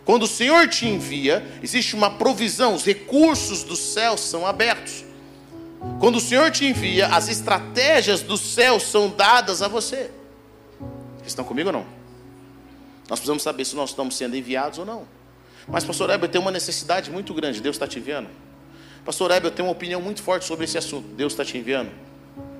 Quando 0.04 0.24
o 0.24 0.28
Senhor 0.28 0.66
te 0.66 0.88
envia, 0.88 1.46
existe 1.62 1.94
uma 1.94 2.10
provisão, 2.10 2.74
os 2.74 2.84
recursos 2.84 3.62
dos 3.62 3.78
céus 3.78 4.20
são 4.20 4.44
abertos. 4.44 5.04
Quando 6.00 6.16
o 6.16 6.20
Senhor 6.20 6.50
te 6.50 6.66
envia, 6.66 7.06
as 7.06 7.28
estratégias 7.28 8.20
dos 8.20 8.40
céus 8.40 8.82
são 8.82 9.08
dadas 9.10 9.62
a 9.62 9.68
você. 9.68 10.10
Estão 11.28 11.44
comigo 11.44 11.68
ou 11.68 11.72
não? 11.72 11.86
Nós 13.08 13.18
precisamos 13.18 13.42
saber 13.42 13.64
se 13.64 13.76
nós 13.76 13.90
estamos 13.90 14.16
sendo 14.16 14.36
enviados 14.36 14.78
ou 14.78 14.86
não. 14.86 15.06
Mas, 15.68 15.84
pastor 15.84 16.10
Heber, 16.10 16.28
tem 16.28 16.40
uma 16.40 16.50
necessidade 16.50 17.10
muito 17.10 17.32
grande. 17.32 17.60
Deus 17.60 17.76
está 17.76 17.86
te 17.86 17.98
enviando? 17.98 18.28
Pastor 19.04 19.30
Heber, 19.30 19.50
eu 19.50 19.54
tenho 19.54 19.68
uma 19.68 19.72
opinião 19.72 20.00
muito 20.00 20.22
forte 20.22 20.44
sobre 20.44 20.64
esse 20.64 20.78
assunto. 20.78 21.08
Deus 21.08 21.32
está 21.32 21.44
te 21.44 21.58
enviando? 21.58 21.90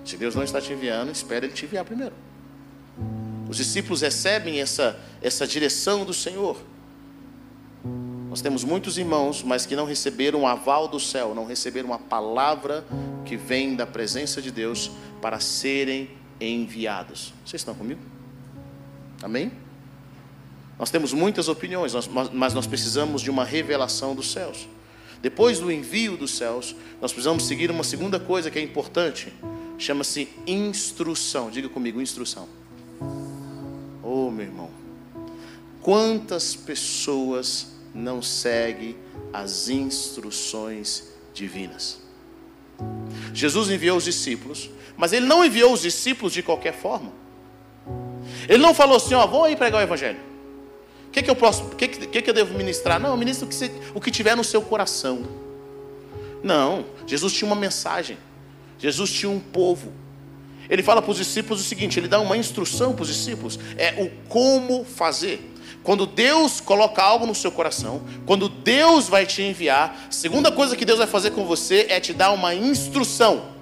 Se 0.05 0.17
Deus 0.17 0.35
não 0.35 0.43
está 0.43 0.61
te 0.61 0.73
enviando, 0.73 1.11
espere 1.11 1.47
Ele 1.47 1.55
te 1.55 1.65
enviar 1.65 1.85
primeiro. 1.85 2.15
Os 3.49 3.57
discípulos 3.57 4.03
recebem 4.03 4.61
essa, 4.61 4.99
essa 5.23 5.47
direção 5.47 6.05
do 6.05 6.13
Senhor. 6.13 6.57
Nós 8.29 8.41
temos 8.41 8.65
muitos 8.65 8.99
irmãos, 8.99 9.43
mas 9.43 9.65
que 9.65 9.77
não 9.77 9.87
receberam 9.87 10.43
o 10.43 10.47
aval 10.47 10.89
do 10.89 10.99
céu, 10.99 11.35
não 11.35 11.47
receberam 11.47 11.91
uma 11.91 11.99
palavra 11.99 12.85
que 13.25 13.37
vem 13.37 13.77
da 13.77 13.87
presença 13.87 14.43
de 14.43 14.51
Deus 14.51 14.91
para 15.23 15.39
serem 15.41 16.11
enviados. 16.41 17.33
Vocês 17.45 17.61
estão 17.61 17.75
comigo? 17.75 18.01
Amém? 19.25 19.51
Nós 20.79 20.91
temos 20.91 21.15
muitas 21.15 21.49
opiniões, 21.49 21.95
mas 22.31 22.53
nós 22.53 22.67
precisamos 22.67 23.23
de 23.23 23.31
uma 23.31 23.43
revelação 23.43 24.15
dos 24.15 24.31
céus. 24.31 24.69
Depois 25.23 25.59
do 25.59 25.73
envio 25.73 26.15
dos 26.19 26.37
céus, 26.37 26.77
nós 27.01 27.11
precisamos 27.11 27.47
seguir 27.47 27.71
uma 27.71 27.83
segunda 27.83 28.21
coisa 28.21 28.51
que 28.51 28.59
é 28.59 28.63
importante, 28.63 29.33
chama-se 29.79 30.29
instrução. 30.47 31.49
Diga 31.51 31.71
comigo, 31.71 32.03
instrução. 32.03 32.47
Oh, 34.03 34.31
meu 34.31 34.45
irmão, 34.45 34.71
quantas 35.81 36.55
pessoas 36.55 37.69
não 37.95 38.21
seguem 38.21 38.95
as 39.33 39.71
instruções 39.71 41.05
divinas? 41.33 41.99
Jesus 43.33 43.71
enviou 43.71 43.97
os 43.97 44.05
discípulos, 44.05 44.69
mas 44.99 45.15
ele 45.15 45.25
não 45.25 45.43
enviou 45.43 45.73
os 45.73 45.81
discípulos 45.81 46.35
de 46.35 46.43
qualquer 46.43 46.75
forma. 46.75 47.24
Ele 48.49 48.63
não 48.63 48.75
falou 48.75 48.97
assim, 48.97 49.15
ó, 49.15 49.27
vou 49.27 49.45
aí 49.45 49.57
pregar 49.57 49.81
o 49.81 49.83
evangelho. 49.83 50.19
O 51.09 51.11
que, 51.11 51.23
que 51.23 51.31
eu 51.31 51.37
posso, 51.37 51.65
o 51.65 51.77
que, 51.77 51.89
que, 51.89 52.23
que 52.23 52.31
eu 52.31 52.35
devo 52.35 52.55
ministrar? 52.55 52.99
Não, 52.99 53.17
ministro 53.17 53.47
o 53.47 53.49
que, 53.49 53.71
o 53.95 54.01
que 54.01 54.11
tiver 54.11 54.37
no 54.37 54.45
seu 54.45 54.61
coração. 54.61 55.23
Não, 56.43 56.85
Jesus 57.07 57.33
tinha 57.33 57.47
uma 57.47 57.57
mensagem. 57.57 58.19
Jesus 58.79 59.11
tinha 59.13 59.31
um 59.31 59.41
povo. 59.41 59.93
Ele 60.69 60.83
fala 60.83 61.01
para 61.01 61.11
os 61.11 61.17
discípulos 61.17 61.61
o 61.61 61.65
seguinte: 61.65 61.99
ele 61.99 62.09
dá 62.09 62.21
uma 62.21 62.37
instrução 62.37 62.93
para 62.93 63.03
os 63.03 63.09
discípulos, 63.09 63.59
é 63.77 63.95
o 64.03 64.11
como 64.29 64.85
fazer. 64.85 65.53
Quando 65.83 66.07
Deus 66.07 66.63
coloca 66.63 67.03
algo 67.03 67.27
no 67.27 67.35
seu 67.35 67.53
coração, 67.53 68.03
quando 68.25 68.49
Deus 68.49 69.07
vai 69.07 69.27
te 69.27 69.43
enviar, 69.43 70.07
a 70.09 70.13
segunda 70.13 70.51
coisa 70.51 70.75
que 70.75 70.85
Deus 70.85 70.99
vai 70.99 71.07
fazer 71.07 71.31
com 71.33 71.45
você 71.45 71.87
é 71.91 72.01
te 72.01 72.15
dar 72.15 72.31
uma 72.33 72.55
instrução. 72.55 73.53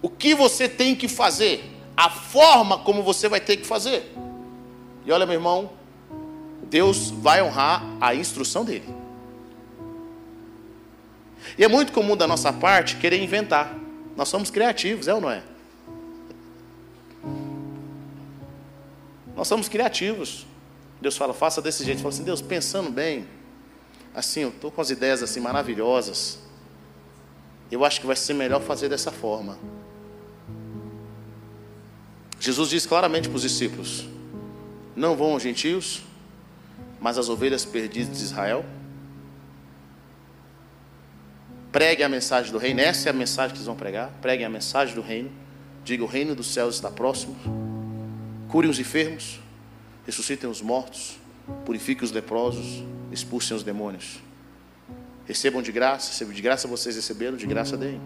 O 0.00 0.08
que 0.08 0.34
você 0.34 0.68
tem 0.68 0.94
que 0.94 1.08
fazer, 1.08 1.64
a 1.96 2.08
forma 2.08 2.78
como 2.78 3.02
você 3.02 3.28
vai 3.28 3.40
ter 3.40 3.56
que 3.56 3.66
fazer. 3.66 4.12
E 5.04 5.12
olha, 5.12 5.26
meu 5.26 5.34
irmão, 5.34 5.70
Deus 6.64 7.10
vai 7.10 7.42
honrar 7.42 7.84
a 8.00 8.14
instrução 8.14 8.64
dele. 8.64 8.88
E 11.58 11.64
é 11.64 11.68
muito 11.68 11.92
comum 11.92 12.16
da 12.16 12.26
nossa 12.26 12.52
parte 12.52 12.96
querer 12.96 13.22
inventar. 13.22 13.76
Nós 14.16 14.28
somos 14.28 14.50
criativos, 14.50 15.08
é 15.08 15.14
ou 15.14 15.20
não 15.20 15.30
é? 15.30 15.42
Nós 19.36 19.48
somos 19.48 19.68
criativos. 19.68 20.46
Deus 21.00 21.16
fala, 21.16 21.34
faça 21.34 21.60
desse 21.60 21.84
jeito. 21.84 22.00
Fala 22.00 22.14
assim, 22.14 22.22
Deus, 22.22 22.40
pensando 22.40 22.90
bem, 22.90 23.26
assim, 24.14 24.40
eu 24.40 24.50
estou 24.50 24.70
com 24.70 24.80
as 24.80 24.90
ideias 24.90 25.22
assim 25.22 25.40
maravilhosas. 25.40 26.38
Eu 27.70 27.84
acho 27.84 28.00
que 28.00 28.06
vai 28.06 28.16
ser 28.16 28.34
melhor 28.34 28.60
fazer 28.60 28.88
dessa 28.88 29.10
forma. 29.10 29.58
Jesus 32.42 32.70
diz 32.70 32.84
claramente 32.84 33.28
para 33.28 33.36
os 33.36 33.42
discípulos: 33.42 34.04
Não 34.96 35.14
vão 35.14 35.34
aos 35.34 35.44
gentios, 35.44 36.02
mas 37.00 37.16
às 37.16 37.28
ovelhas 37.28 37.64
perdidas 37.64 38.18
de 38.18 38.24
Israel. 38.24 38.64
Pregue 41.70 42.02
a 42.02 42.08
mensagem 42.08 42.50
do 42.50 42.58
reino, 42.58 42.80
essa 42.80 43.08
é 43.08 43.10
a 43.10 43.12
mensagem 43.12 43.52
que 43.52 43.58
eles 43.58 43.66
vão 43.66 43.76
pregar. 43.76 44.10
Preguem 44.20 44.44
a 44.44 44.50
mensagem 44.50 44.92
do 44.92 45.00
reino. 45.00 45.30
Diga: 45.84 46.02
O 46.02 46.06
reino 46.08 46.34
dos 46.34 46.52
céus 46.52 46.74
está 46.74 46.90
próximo. 46.90 47.36
Curem 48.48 48.68
os 48.68 48.80
enfermos, 48.80 49.38
ressuscitem 50.04 50.50
os 50.50 50.60
mortos, 50.60 51.18
purifiquem 51.64 52.04
os 52.04 52.10
leprosos, 52.10 52.82
expulsem 53.12 53.56
os 53.56 53.62
demônios. 53.62 54.18
Recebam 55.28 55.62
de 55.62 55.70
graça, 55.70 56.24
de 56.24 56.42
graça 56.42 56.66
vocês 56.66 56.96
receberam, 56.96 57.36
de 57.36 57.46
graça 57.46 57.76
deem. 57.76 58.00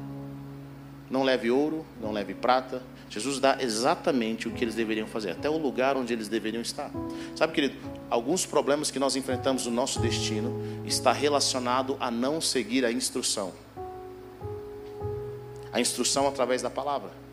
Não 1.10 1.22
leve 1.22 1.50
ouro, 1.50 1.86
não 2.02 2.12
leve 2.12 2.34
prata. 2.34 2.82
Jesus 3.08 3.38
dá 3.38 3.56
exatamente 3.60 4.48
o 4.48 4.50
que 4.50 4.64
eles 4.64 4.74
deveriam 4.74 5.06
fazer, 5.06 5.30
até 5.30 5.48
o 5.48 5.56
lugar 5.56 5.96
onde 5.96 6.12
eles 6.12 6.28
deveriam 6.28 6.60
estar. 6.60 6.90
Sabe, 7.34 7.52
querido, 7.52 7.76
alguns 8.10 8.44
problemas 8.44 8.90
que 8.90 8.98
nós 8.98 9.16
enfrentamos 9.16 9.66
no 9.66 9.72
nosso 9.72 10.00
destino 10.00 10.82
está 10.84 11.12
relacionado 11.12 11.96
a 12.00 12.10
não 12.10 12.40
seguir 12.40 12.84
a 12.84 12.90
instrução. 12.90 13.52
A 15.72 15.80
instrução 15.80 16.26
através 16.26 16.62
da 16.62 16.70
palavra 16.70 17.26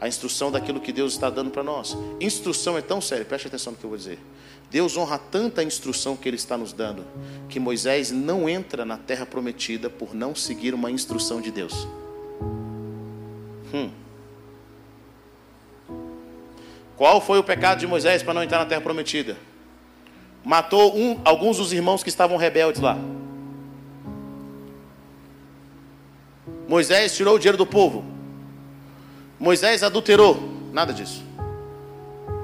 a 0.00 0.08
instrução 0.08 0.50
daquilo 0.50 0.80
que 0.80 0.92
Deus 0.92 1.12
está 1.12 1.28
dando 1.28 1.50
para 1.50 1.62
nós. 1.62 1.96
Instrução 2.20 2.78
é 2.78 2.80
tão 2.80 3.00
sério, 3.00 3.26
preste 3.26 3.48
atenção 3.48 3.72
no 3.72 3.78
que 3.78 3.84
eu 3.84 3.90
vou 3.90 3.98
dizer. 3.98 4.18
Deus 4.70 4.96
honra 4.96 5.18
tanta 5.18 5.62
instrução 5.62 6.16
que 6.16 6.28
Ele 6.28 6.36
está 6.36 6.56
nos 6.56 6.72
dando, 6.72 7.04
que 7.48 7.60
Moisés 7.60 8.10
não 8.10 8.48
entra 8.48 8.84
na 8.84 8.96
terra 8.96 9.26
prometida 9.26 9.90
por 9.90 10.14
não 10.14 10.34
seguir 10.34 10.72
uma 10.72 10.90
instrução 10.90 11.40
de 11.40 11.50
Deus. 11.50 11.86
Hum. 13.74 13.90
Qual 17.00 17.18
foi 17.18 17.38
o 17.38 17.42
pecado 17.42 17.78
de 17.78 17.86
Moisés 17.86 18.22
para 18.22 18.34
não 18.34 18.42
entrar 18.42 18.58
na 18.58 18.66
terra 18.66 18.82
prometida? 18.82 19.34
Matou 20.44 20.94
um, 20.94 21.18
alguns 21.24 21.56
dos 21.56 21.72
irmãos 21.72 22.02
que 22.02 22.10
estavam 22.10 22.36
rebeldes 22.36 22.78
lá. 22.78 22.98
Moisés 26.68 27.16
tirou 27.16 27.36
o 27.36 27.38
dinheiro 27.38 27.56
do 27.56 27.64
povo. 27.64 28.04
Moisés 29.38 29.82
adulterou, 29.82 30.52
nada 30.74 30.92
disso. 30.92 31.24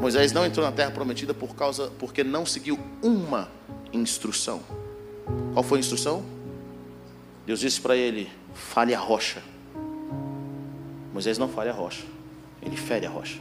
Moisés 0.01 0.33
não 0.33 0.47
entrou 0.47 0.65
na 0.65 0.73
terra 0.73 0.91
prometida 0.91 1.35
por 1.35 1.55
causa 1.55 1.93
porque 1.99 2.25
não 2.25 2.47
seguiu 2.47 2.79
uma 3.03 3.51
instrução. 3.93 4.63
Qual 5.53 5.63
foi 5.63 5.77
a 5.77 5.81
instrução? 5.81 6.25
Deus 7.45 7.61
disse 7.61 7.79
para 7.79 7.95
ele: 7.95 8.33
fale 8.55 8.95
a 8.95 8.99
rocha. 8.99 9.43
Moisés 11.13 11.37
não 11.37 11.47
fale 11.47 11.69
a 11.69 11.75
rocha, 11.75 12.05
ele 12.63 12.79
fere 12.79 13.05
a 13.05 13.11
rocha. 13.11 13.39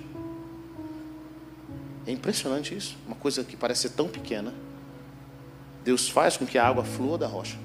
É 2.08 2.12
impressionante 2.12 2.76
isso, 2.76 2.96
uma 3.06 3.16
coisa 3.16 3.44
que 3.44 3.58
parece 3.58 3.84
ser 3.84 3.90
tão 3.90 4.08
pequena. 4.08 4.54
Deus 5.84 6.10
faz 6.10 6.38
com 6.38 6.46
que 6.46 6.58
a 6.58 6.68
água 6.68 6.84
flua 6.84 7.18
da 7.18 7.28
rocha. 7.28 7.58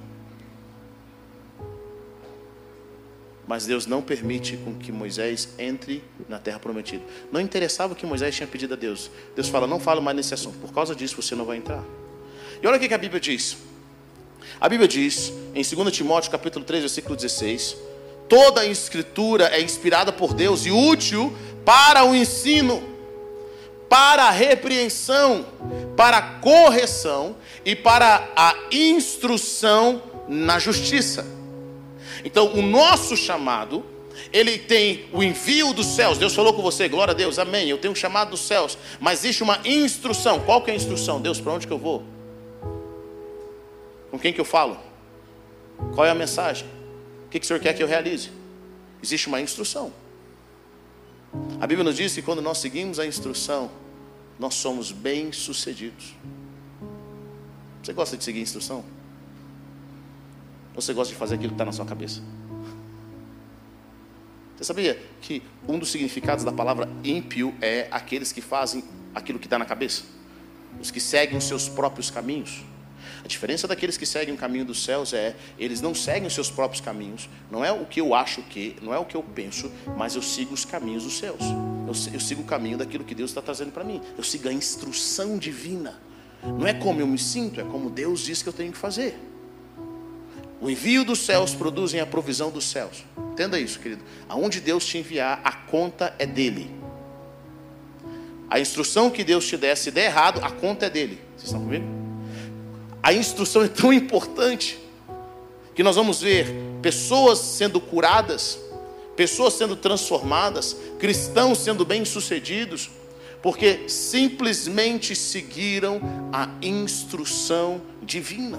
Mas 3.47 3.67
Deus 3.67 3.85
não 3.85 4.01
permite 4.01 4.57
com 4.59 4.75
que 4.75 4.93
Moisés 4.93 5.49
entre 5.59 6.05
na 6.29 6.39
terra 6.39 6.59
prometida. 6.59 7.03
Não 7.33 7.41
interessava 7.41 7.95
o 7.95 7.97
que 7.97 8.07
Moisés 8.07 8.37
tinha 8.37 8.47
pedido 8.47 8.75
a 8.75 8.77
Deus. 8.77 9.11
Deus 9.35 9.49
fala: 9.49 9.67
não 9.67 9.81
falo 9.81 10.01
mais 10.01 10.17
nesse 10.17 10.33
assunto. 10.33 10.59
Por 10.59 10.73
causa 10.73 10.95
disso 10.95 11.21
você 11.21 11.35
não 11.35 11.45
vai 11.45 11.57
entrar. 11.57 11.83
E 12.63 12.67
olha 12.67 12.77
o 12.77 12.81
que 12.81 12.95
a 12.95 12.99
Bíblia 12.99 13.21
diz. 13.21 13.57
A 14.61 14.69
Bíblia 14.69 14.87
diz, 14.87 15.33
em 15.55 15.63
2 15.63 15.93
Timóteo 15.93 16.31
capítulo 16.31 16.65
3, 16.65 16.83
versículo 16.83 17.17
16: 17.17 17.77
toda 18.29 18.61
a 18.61 18.67
escritura 18.67 19.47
é 19.47 19.61
inspirada 19.61 20.13
por 20.13 20.33
Deus 20.33 20.65
e 20.65 20.71
útil 20.71 21.37
para 21.65 22.05
o 22.05 22.15
ensino, 22.15 22.81
para 23.91 24.25
a 24.25 24.31
repreensão, 24.31 25.45
para 25.95 26.17
a 26.17 26.23
correção 26.23 27.37
e 27.63 27.77
para 27.77 28.27
a 28.35 28.55
instrução 28.71 30.03
na 30.27 30.59
justiça 30.59 31.41
então, 32.25 32.53
o 32.53 32.63
nosso 32.63 33.17
chamado, 33.17 33.85
ele 34.33 34.59
tem 34.59 35.07
o 35.13 35.23
envio 35.23 35.73
dos 35.73 35.87
céus. 35.87 36.19
Deus 36.19 36.35
falou 36.35 36.53
com 36.53 36.63
você, 36.63 36.89
glória 36.89 37.13
a 37.13 37.15
Deus, 37.15 37.39
amém. 37.39 37.69
Eu 37.69 37.79
tenho 37.79 37.93
um 37.93 37.97
chamado 37.97 38.31
dos 38.31 38.41
céus, 38.41 38.77
mas 38.99 39.21
existe 39.21 39.43
uma 39.43 39.61
instrução. 39.65 40.41
Qual 40.41 40.63
que 40.63 40.71
é 40.71 40.75
a 40.75 40.77
instrução? 40.77 41.21
Deus, 41.21 41.41
para 41.41 41.53
onde 41.53 41.67
que 41.67 41.73
eu 41.73 41.79
vou? 41.79 42.03
Com 44.11 44.19
quem 44.19 44.33
que 44.33 44.41
eu 44.41 44.45
falo? 44.45 44.79
Qual 45.95 46.07
é 46.07 46.11
a 46.11 46.15
mensagem? 46.15 46.67
O 47.27 47.31
que, 47.31 47.39
que 47.39 47.45
o 47.45 47.47
Senhor 47.47 47.61
quer 47.61 47.73
que 47.75 47.83
eu 47.83 47.87
realize? 47.87 48.31
Existe 49.03 49.29
uma 49.29 49.41
instrução. 49.41 49.93
A 51.61 51.67
Bíblia 51.67 51.85
nos 51.85 51.97
diz 51.97 52.15
que 52.15 52.23
quando 52.23 52.43
nós 52.43 52.59
seguimos 52.59 52.99
a 52.99 53.07
instrução, 53.07 53.71
nós 54.39 54.55
somos 54.55 54.91
bem-sucedidos. 54.91 56.15
Você 57.83 57.93
gosta 57.93 58.17
de 58.17 58.25
seguir 58.25 58.41
a 58.41 58.43
instrução? 58.43 58.85
Você 60.75 60.93
gosta 60.93 61.13
de 61.13 61.19
fazer 61.19 61.35
aquilo 61.35 61.51
que 61.51 61.55
está 61.55 61.65
na 61.65 61.73
sua 61.73 61.85
cabeça? 61.85 62.23
Você 64.57 64.65
sabia 64.65 65.03
que 65.23 65.43
um 65.67 65.79
dos 65.79 65.91
significados 65.91 66.45
da 66.45 66.53
palavra 66.53 66.89
ímpio 67.03 67.55
é 67.61 67.89
aqueles 67.91 68.33
que 68.33 68.41
fazem 68.41 68.85
aquilo 69.15 69.39
que 69.39 69.47
está 69.47 69.59
na 69.59 69.65
cabeça? 69.65 70.05
Os 70.81 70.91
que 70.91 71.01
seguem 71.01 71.37
os 71.37 71.45
seus 71.45 71.69
próprios 71.69 72.11
caminhos. 72.11 72.63
A 73.25 73.29
diferença 73.29 73.69
daqueles 73.69 73.97
que 73.97 74.07
seguem 74.07 74.35
o 74.35 74.37
caminho 74.37 74.65
dos 74.65 74.83
céus 74.83 75.13
é, 75.13 75.37
eles 75.59 75.81
não 75.81 75.95
seguem 75.95 76.27
os 76.27 76.35
seus 76.35 76.51
próprios 76.51 76.81
caminhos, 76.81 77.29
não 77.51 77.65
é 77.65 77.71
o 77.73 77.85
que 77.85 78.01
eu 78.01 78.15
acho 78.15 78.43
que, 78.43 78.77
não 78.81 78.95
é 78.95 78.99
o 78.99 79.05
que 79.05 79.17
eu 79.17 79.23
penso, 79.23 79.71
mas 79.97 80.15
eu 80.15 80.23
sigo 80.23 80.55
os 80.55 80.65
caminhos 80.65 81.05
dos 81.05 81.19
céus. 81.19 81.41
Eu, 81.41 82.15
eu 82.15 82.21
sigo 82.21 82.43
o 82.43 82.45
caminho 82.45 82.79
daquilo 82.79 83.05
que 83.05 83.15
Deus 83.15 83.31
está 83.31 83.43
trazendo 83.43 83.73
para 83.73 83.85
mim. 83.85 84.01
Eu 84.17 84.25
sigo 84.25 84.49
a 84.49 84.53
instrução 84.53 85.37
divina. 85.39 86.01
Não 86.43 86.67
é 86.67 86.73
como 86.73 87.01
eu 87.01 87.07
me 87.07 87.19
sinto, 87.19 87.61
é 87.61 87.65
como 87.65 87.91
Deus 87.91 88.21
diz 88.21 88.43
que 88.43 88.49
eu 88.49 88.53
tenho 88.53 88.73
que 88.73 88.79
fazer. 88.79 89.19
O 90.61 90.69
envio 90.69 91.05
dos 91.05 91.21
céus 91.21 91.55
produzem 91.55 92.01
a 92.01 92.07
provisão 92.07 92.51
dos 92.51 92.65
céus. 92.65 93.05
Entenda 93.33 93.59
isso, 93.59 93.81
querido. 93.81 94.03
Aonde 94.29 94.61
Deus 94.61 94.85
te 94.85 94.99
enviar, 94.99 95.41
a 95.43 95.53
conta 95.53 96.15
é 96.19 96.27
dele. 96.27 96.71
A 98.49 98.61
instrução 98.61 99.11
que 99.11 99.25
Deus 99.25 99.47
te 99.47 99.57
der, 99.57 99.77
se 99.77 99.91
der 99.91 100.07
errado, 100.07 100.41
a 100.45 100.51
conta 100.51 100.87
é 100.87 100.91
dele. 100.91 101.21
Vocês 101.37 101.45
estão 101.45 101.61
comigo? 101.61 102.10
A 103.03 103.13
instrução 103.13 103.63
é 103.63 103.69
tão 103.69 103.93
importante 103.93 104.79
que 105.75 105.83
nós 105.83 105.97
vamos 105.97 106.21
ver 106.21 106.47
pessoas 106.83 107.39
sendo 107.39 107.81
curadas, 107.81 108.59
pessoas 109.17 109.55
sendo 109.55 109.77
transformadas, 109.77 110.77
cristãos 110.99 111.59
sendo 111.59 111.85
bem-sucedidos, 111.85 112.91
porque 113.43 113.89
simplesmente 113.89 115.17
seguiram 115.17 116.01
a 116.33 116.49
instrução 116.61 117.81
divina. 118.03 118.59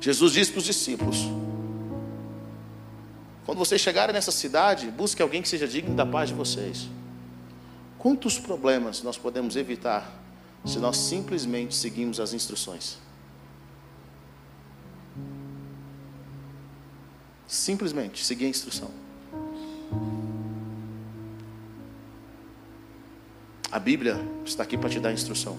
Jesus 0.00 0.32
disse 0.32 0.52
para 0.52 0.58
os 0.58 0.64
discípulos: 0.64 1.18
quando 3.44 3.58
vocês 3.58 3.80
chegarem 3.80 4.12
nessa 4.12 4.32
cidade, 4.32 4.90
busque 4.90 5.22
alguém 5.22 5.42
que 5.42 5.48
seja 5.48 5.68
digno 5.68 5.94
da 5.94 6.04
paz 6.04 6.30
de 6.30 6.34
vocês. 6.34 6.88
Quantos 7.98 8.38
problemas 8.38 9.02
nós 9.02 9.16
podemos 9.16 9.56
evitar 9.56 10.25
se 10.66 10.78
nós 10.78 10.96
simplesmente 10.96 11.74
seguimos 11.74 12.18
as 12.18 12.32
instruções? 12.32 12.98
Simplesmente 17.46 18.24
seguir 18.24 18.46
a 18.46 18.48
instrução. 18.48 18.90
A 23.70 23.78
Bíblia 23.78 24.16
está 24.44 24.62
aqui 24.62 24.76
para 24.76 24.90
te 24.90 24.98
dar 24.98 25.12
instrução. 25.12 25.56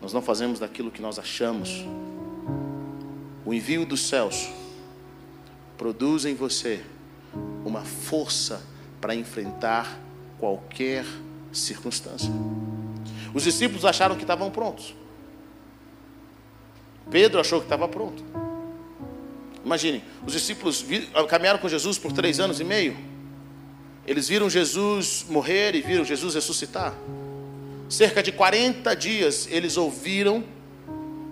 Nós 0.00 0.12
não 0.12 0.22
fazemos 0.22 0.60
daquilo 0.60 0.90
que 0.90 1.02
nós 1.02 1.18
achamos. 1.18 1.84
O 3.44 3.52
envio 3.52 3.84
dos 3.84 4.06
céus 4.06 4.50
produz 5.76 6.24
em 6.24 6.34
você 6.34 6.84
uma 7.64 7.82
força 7.82 8.62
para 9.00 9.14
enfrentar 9.14 9.98
qualquer 10.38 11.04
circunstância. 11.52 12.30
Os 13.34 13.42
discípulos 13.42 13.84
acharam 13.84 14.14
que 14.14 14.22
estavam 14.22 14.48
prontos. 14.50 14.94
Pedro 17.10 17.40
achou 17.40 17.58
que 17.58 17.66
estava 17.66 17.88
pronto. 17.88 18.24
Imagine, 19.64 20.04
os 20.24 20.32
discípulos 20.32 20.84
caminharam 21.28 21.58
com 21.58 21.68
Jesus 21.68 21.98
por 21.98 22.12
três 22.12 22.38
anos 22.38 22.60
e 22.60 22.64
meio. 22.64 22.96
Eles 24.06 24.28
viram 24.28 24.48
Jesus 24.48 25.26
morrer 25.28 25.74
e 25.74 25.82
viram 25.82 26.04
Jesus 26.04 26.34
ressuscitar. 26.34 26.94
Cerca 27.88 28.22
de 28.22 28.30
40 28.30 28.94
dias 28.94 29.48
eles 29.50 29.76
ouviram 29.76 30.44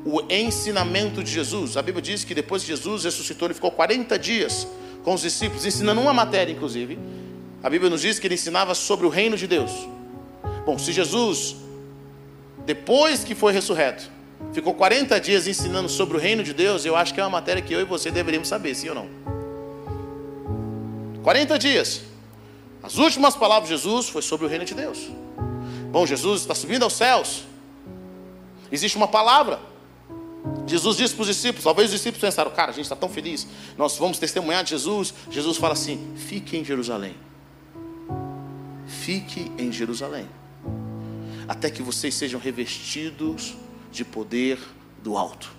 o 0.04 0.20
ensinamento 0.28 1.22
de 1.22 1.30
Jesus. 1.30 1.76
A 1.76 1.82
Bíblia 1.82 2.02
diz 2.02 2.24
que 2.24 2.34
depois 2.34 2.62
que 2.62 2.68
Jesus 2.68 3.04
ressuscitou, 3.04 3.46
ele 3.46 3.54
ficou 3.54 3.70
40 3.70 4.18
dias 4.18 4.66
com 5.04 5.14
os 5.14 5.20
discípulos, 5.20 5.64
ensinando 5.64 6.00
uma 6.00 6.12
matéria, 6.12 6.52
inclusive. 6.52 6.98
A 7.62 7.70
Bíblia 7.70 7.90
nos 7.90 8.00
diz 8.00 8.18
que 8.18 8.26
ele 8.26 8.34
ensinava 8.34 8.74
sobre 8.74 9.06
o 9.06 9.08
reino 9.08 9.36
de 9.36 9.46
Deus. 9.46 9.70
Bom, 10.64 10.78
se 10.78 10.92
Jesus, 10.92 11.56
depois 12.64 13.24
que 13.24 13.34
foi 13.34 13.52
ressurreto, 13.52 14.10
ficou 14.52 14.74
40 14.74 15.20
dias 15.20 15.46
ensinando 15.46 15.88
sobre 15.88 16.16
o 16.16 16.20
reino 16.20 16.42
de 16.42 16.52
Deus, 16.52 16.84
eu 16.84 16.96
acho 16.96 17.12
que 17.12 17.20
é 17.20 17.24
uma 17.24 17.30
matéria 17.30 17.62
que 17.62 17.72
eu 17.72 17.80
e 17.80 17.84
você 17.84 18.10
deveríamos 18.10 18.48
saber, 18.48 18.74
sim 18.74 18.88
ou 18.88 18.94
não? 18.94 19.08
40 21.22 21.58
dias. 21.58 22.02
As 22.82 22.98
últimas 22.98 23.36
palavras 23.36 23.68
de 23.68 23.76
Jesus 23.76 24.08
foi 24.08 24.22
sobre 24.22 24.46
o 24.46 24.48
reino 24.48 24.64
de 24.64 24.74
Deus. 24.74 25.08
Bom, 25.90 26.04
Jesus 26.06 26.40
está 26.40 26.54
subindo 26.54 26.82
aos 26.82 26.94
céus. 26.94 27.44
Existe 28.70 28.96
uma 28.96 29.06
palavra. 29.06 29.60
Jesus 30.66 30.96
disse 30.96 31.14
para 31.14 31.22
os 31.22 31.28
discípulos, 31.28 31.64
talvez 31.64 31.88
os 31.90 31.96
discípulos 31.96 32.20
pensaram, 32.20 32.50
cara, 32.50 32.70
a 32.70 32.74
gente 32.74 32.84
está 32.84 32.96
tão 32.96 33.08
feliz, 33.08 33.46
nós 33.76 33.96
vamos 33.96 34.18
testemunhar 34.18 34.64
de 34.64 34.70
Jesus. 34.70 35.14
Jesus 35.30 35.56
fala 35.56 35.74
assim: 35.74 36.14
fique 36.16 36.56
em 36.56 36.64
Jerusalém. 36.64 37.14
Fique 38.86 39.52
em 39.58 39.70
Jerusalém. 39.70 40.26
Até 41.52 41.68
que 41.68 41.82
vocês 41.82 42.14
sejam 42.14 42.40
revestidos 42.40 43.54
de 43.90 44.06
poder 44.06 44.58
do 45.02 45.18
alto. 45.18 45.52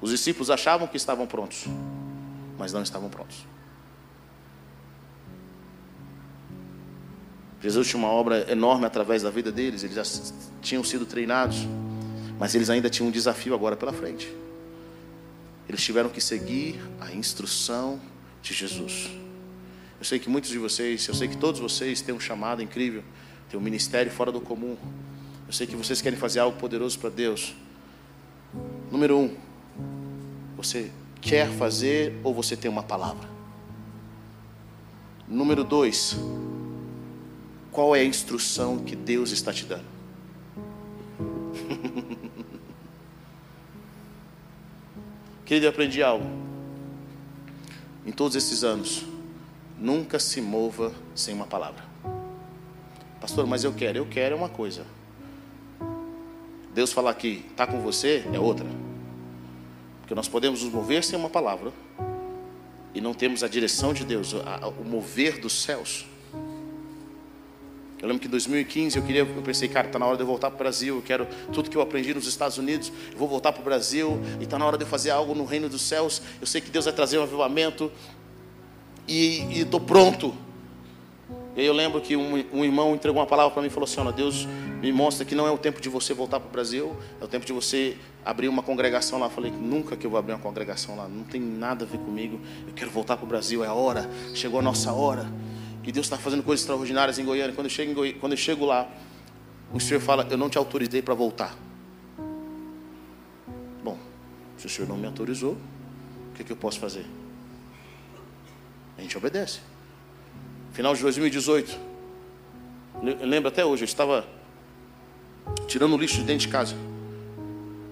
Os 0.00 0.12
discípulos 0.12 0.48
achavam 0.48 0.86
que 0.86 0.96
estavam 0.96 1.26
prontos, 1.26 1.64
mas 2.56 2.72
não 2.72 2.80
estavam 2.80 3.10
prontos. 3.10 3.44
Jesus 7.60 7.88
tinha 7.88 7.98
uma 7.98 8.12
obra 8.12 8.48
enorme 8.48 8.86
através 8.86 9.22
da 9.22 9.30
vida 9.30 9.50
deles, 9.50 9.82
eles 9.82 9.96
já 9.96 10.04
tinham 10.60 10.84
sido 10.84 11.04
treinados, 11.04 11.66
mas 12.38 12.54
eles 12.54 12.70
ainda 12.70 12.88
tinham 12.88 13.08
um 13.08 13.12
desafio 13.12 13.56
agora 13.56 13.74
pela 13.74 13.92
frente. 13.92 14.32
Eles 15.68 15.82
tiveram 15.82 16.10
que 16.10 16.20
seguir 16.20 16.80
a 17.00 17.12
instrução 17.12 18.00
de 18.40 18.54
Jesus. 18.54 19.10
Eu 20.02 20.04
sei 20.04 20.18
que 20.18 20.28
muitos 20.28 20.50
de 20.50 20.58
vocês, 20.58 21.06
eu 21.06 21.14
sei 21.14 21.28
que 21.28 21.36
todos 21.36 21.60
vocês 21.60 22.00
têm 22.00 22.12
um 22.12 22.18
chamado 22.18 22.60
incrível, 22.60 23.04
têm 23.48 23.56
um 23.56 23.62
ministério 23.62 24.10
fora 24.10 24.32
do 24.32 24.40
comum. 24.40 24.76
Eu 25.46 25.52
sei 25.52 25.64
que 25.64 25.76
vocês 25.76 26.02
querem 26.02 26.18
fazer 26.18 26.40
algo 26.40 26.58
poderoso 26.58 26.98
para 26.98 27.08
Deus. 27.08 27.54
Número 28.90 29.16
um, 29.16 29.36
você 30.56 30.90
quer 31.20 31.48
fazer 31.52 32.18
ou 32.24 32.34
você 32.34 32.56
tem 32.56 32.68
uma 32.68 32.82
palavra? 32.82 33.28
Número 35.28 35.62
dois, 35.62 36.16
qual 37.70 37.94
é 37.94 38.00
a 38.00 38.04
instrução 38.04 38.78
que 38.78 38.96
Deus 38.96 39.30
está 39.30 39.52
te 39.52 39.64
dando? 39.66 39.86
Querido, 45.46 45.66
eu 45.66 45.70
aprendi 45.70 46.02
algo. 46.02 46.26
Em 48.04 48.10
todos 48.10 48.34
esses 48.34 48.64
anos, 48.64 49.11
nunca 49.82 50.18
se 50.20 50.40
mova 50.40 50.92
sem 51.14 51.34
uma 51.34 51.46
palavra. 51.46 51.84
Pastor, 53.20 53.46
mas 53.46 53.64
eu 53.64 53.72
quero, 53.72 53.98
eu 53.98 54.06
quero 54.06 54.34
é 54.34 54.38
uma 54.38 54.48
coisa. 54.48 54.86
Deus 56.72 56.92
falar 56.92 57.12
que 57.14 57.44
está 57.50 57.66
com 57.66 57.80
você 57.80 58.24
é 58.32 58.38
outra. 58.38 58.66
Porque 60.00 60.14
nós 60.14 60.28
podemos 60.28 60.62
nos 60.62 60.72
mover 60.72 61.02
sem 61.02 61.18
uma 61.18 61.28
palavra 61.28 61.72
e 62.94 63.00
não 63.00 63.12
temos 63.12 63.42
a 63.42 63.48
direção 63.48 63.92
de 63.92 64.04
Deus, 64.04 64.32
o 64.32 64.84
mover 64.84 65.40
dos 65.40 65.62
céus. 65.62 66.06
Eu 68.00 68.08
lembro 68.08 68.20
que 68.20 68.26
em 68.26 68.30
2015 68.30 68.96
eu 68.96 69.04
queria, 69.04 69.22
eu 69.22 69.42
pensei, 69.42 69.68
cara, 69.68 69.86
está 69.86 69.98
na 69.98 70.06
hora 70.06 70.16
de 70.16 70.22
eu 70.22 70.26
voltar 70.26 70.50
para 70.50 70.56
o 70.56 70.58
Brasil. 70.58 70.96
Eu 70.96 71.02
quero 71.02 71.26
tudo 71.52 71.70
que 71.70 71.76
eu 71.76 71.80
aprendi 71.80 72.12
nos 72.12 72.26
Estados 72.26 72.58
Unidos, 72.58 72.92
eu 73.12 73.18
vou 73.18 73.28
voltar 73.28 73.52
para 73.52 73.60
o 73.60 73.64
Brasil 73.64 74.20
e 74.40 74.44
está 74.44 74.58
na 74.58 74.66
hora 74.66 74.76
de 74.76 74.84
eu 74.84 74.88
fazer 74.88 75.10
algo 75.10 75.34
no 75.34 75.44
reino 75.44 75.68
dos 75.68 75.82
céus. 75.82 76.20
Eu 76.40 76.46
sei 76.46 76.60
que 76.60 76.70
Deus 76.70 76.84
vai 76.84 76.94
trazer 76.94 77.18
um 77.18 77.22
avivamento 77.22 77.92
e 79.12 79.60
estou 79.60 79.80
pronto. 79.80 80.34
E 81.54 81.60
aí 81.60 81.66
eu 81.66 81.74
lembro 81.74 82.00
que 82.00 82.16
um, 82.16 82.44
um 82.52 82.64
irmão 82.64 82.94
entregou 82.94 83.20
uma 83.20 83.26
palavra 83.26 83.52
para 83.52 83.60
mim 83.60 83.68
e 83.68 83.70
falou 83.70 83.84
assim: 83.84 84.00
Olha, 84.00 84.12
Deus 84.12 84.46
me 84.80 84.90
mostra 84.90 85.24
que 85.24 85.34
não 85.34 85.46
é 85.46 85.50
o 85.50 85.58
tempo 85.58 85.80
de 85.80 85.88
você 85.88 86.14
voltar 86.14 86.40
para 86.40 86.48
o 86.48 86.52
Brasil, 86.52 86.96
é 87.20 87.24
o 87.24 87.28
tempo 87.28 87.44
de 87.44 87.52
você 87.52 87.96
abrir 88.24 88.48
uma 88.48 88.62
congregação 88.62 89.18
lá. 89.18 89.26
Eu 89.26 89.30
falei: 89.30 89.50
Nunca 89.50 89.96
que 89.96 90.06
eu 90.06 90.10
vou 90.10 90.18
abrir 90.18 90.32
uma 90.32 90.40
congregação 90.40 90.96
lá, 90.96 91.06
não 91.06 91.24
tem 91.24 91.40
nada 91.40 91.84
a 91.84 91.88
ver 91.88 91.98
comigo. 91.98 92.40
Eu 92.66 92.72
quero 92.72 92.90
voltar 92.90 93.16
para 93.16 93.24
o 93.24 93.28
Brasil, 93.28 93.62
é 93.62 93.68
a 93.68 93.74
hora, 93.74 94.08
chegou 94.34 94.60
a 94.60 94.62
nossa 94.62 94.92
hora 94.92 95.30
que 95.82 95.92
Deus 95.92 96.06
está 96.06 96.16
fazendo 96.16 96.42
coisas 96.42 96.62
extraordinárias 96.62 97.18
em 97.18 97.24
Goiânia. 97.24 97.54
Quando 97.54 97.66
eu 97.66 97.70
chego. 97.70 97.94
Quando 98.18 98.32
eu 98.32 98.38
chego 98.38 98.64
lá, 98.64 98.88
o 99.74 99.80
Senhor 99.80 100.00
fala: 100.00 100.26
Eu 100.30 100.38
não 100.38 100.48
te 100.48 100.56
autorizei 100.56 101.02
para 101.02 101.12
voltar. 101.12 101.54
Bom, 103.84 103.98
se 104.56 104.66
o 104.66 104.70
Senhor 104.70 104.88
não 104.88 104.96
me 104.96 105.06
autorizou, 105.06 105.52
o 106.30 106.34
que, 106.34 106.44
que 106.44 106.52
eu 106.52 106.56
posso 106.56 106.80
fazer? 106.80 107.04
A 108.96 109.00
gente 109.00 109.16
obedece. 109.16 109.60
Final 110.72 110.94
de 110.94 111.02
2018, 111.02 111.78
eu 113.02 113.26
lembro 113.26 113.48
até 113.48 113.64
hoje, 113.64 113.82
eu 113.82 113.86
estava 113.86 114.26
tirando 115.66 115.96
lixo 115.96 116.16
de 116.16 116.24
dentro 116.24 116.46
de 116.46 116.48
casa. 116.48 116.74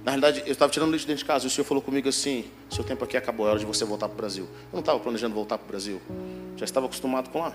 Na 0.04 0.12
realidade, 0.12 0.42
eu 0.46 0.52
estava 0.52 0.72
tirando 0.72 0.90
lixo 0.90 1.04
de 1.04 1.08
dentro 1.08 1.24
de 1.24 1.26
casa 1.26 1.44
e 1.44 1.48
o 1.48 1.50
Senhor 1.50 1.64
falou 1.64 1.82
comigo 1.82 2.08
assim: 2.08 2.46
Seu 2.70 2.82
tempo 2.82 3.04
aqui 3.04 3.16
acabou, 3.16 3.46
é 3.46 3.50
hora 3.50 3.58
de 3.58 3.66
você 3.66 3.84
voltar 3.84 4.08
para 4.08 4.14
o 4.14 4.16
Brasil. 4.16 4.44
Eu 4.44 4.72
não 4.72 4.80
estava 4.80 4.98
planejando 4.98 5.34
voltar 5.34 5.58
para 5.58 5.64
o 5.64 5.68
Brasil, 5.68 6.00
já 6.56 6.64
estava 6.64 6.86
acostumado 6.86 7.28
com 7.30 7.40
lá. 7.40 7.54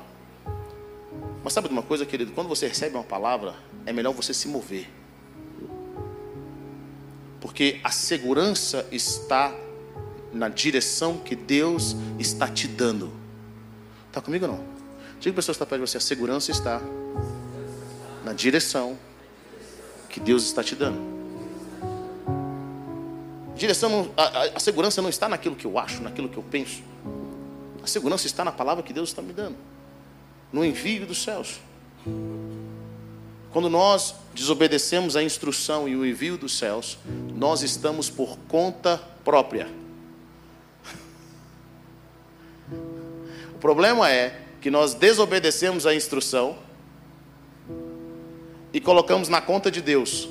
Mas 1.43 1.53
sabe 1.53 1.67
de 1.67 1.73
uma 1.73 1.83
coisa, 1.83 2.05
querido? 2.05 2.31
Quando 2.31 2.47
você 2.47 2.67
recebe 2.67 2.95
uma 2.95 3.03
palavra, 3.03 3.55
é 3.85 3.93
melhor 3.93 4.13
você 4.13 4.33
se 4.33 4.47
mover. 4.47 4.89
Porque 7.39 7.79
a 7.83 7.91
segurança 7.91 8.87
está 8.91 9.53
na 10.33 10.49
direção 10.49 11.17
que 11.17 11.35
Deus 11.35 11.95
está 12.19 12.47
te 12.47 12.67
dando. 12.67 13.24
Está 14.15 14.21
comigo 14.21 14.45
ou 14.45 14.53
não? 14.53 14.63
Diga 15.19 15.31
a 15.31 15.35
pessoa 15.35 15.53
que 15.53 15.57
está 15.57 15.65
perto 15.65 15.83
de 15.83 15.91
você: 15.91 15.97
a 15.97 15.99
segurança 15.99 16.49
está 16.49 16.81
na 18.23 18.31
direção 18.31 18.97
que 20.07 20.21
Deus 20.21 20.45
está 20.45 20.63
te 20.63 20.73
dando. 20.73 20.97
Direção, 23.57 24.09
a, 24.15 24.55
a, 24.55 24.59
segurança 24.61 25.01
não 25.01 25.09
está 25.09 25.27
naquilo 25.27 25.53
que 25.53 25.65
eu 25.65 25.77
acho, 25.77 26.01
naquilo 26.01 26.29
que 26.29 26.37
eu 26.37 26.43
penso. 26.43 26.81
A 27.83 27.87
segurança 27.87 28.25
está 28.25 28.45
na 28.45 28.53
palavra 28.53 28.81
que 28.81 28.93
Deus 28.93 29.09
está 29.09 29.21
me 29.21 29.33
dando 29.33 29.57
no 30.49 30.63
envio 30.63 31.05
dos 31.05 31.21
céus. 31.21 31.59
Quando 33.51 33.69
nós 33.69 34.15
desobedecemos 34.33 35.17
a 35.17 35.23
instrução 35.23 35.89
e 35.89 35.95
o 35.95 36.05
envio 36.05 36.37
dos 36.37 36.57
céus, 36.57 36.97
nós 37.33 37.63
estamos 37.63 38.09
por 38.09 38.37
conta 38.47 38.97
própria. 39.25 39.67
Problema 43.65 44.11
é 44.11 44.41
que 44.61 44.69
nós 44.69 44.93
desobedecemos 44.93 45.87
a 45.87 45.95
instrução 45.95 46.55
e 48.71 48.79
colocamos 48.79 49.27
na 49.27 49.41
conta 49.41 49.71
de 49.71 49.81
Deus. 49.81 50.29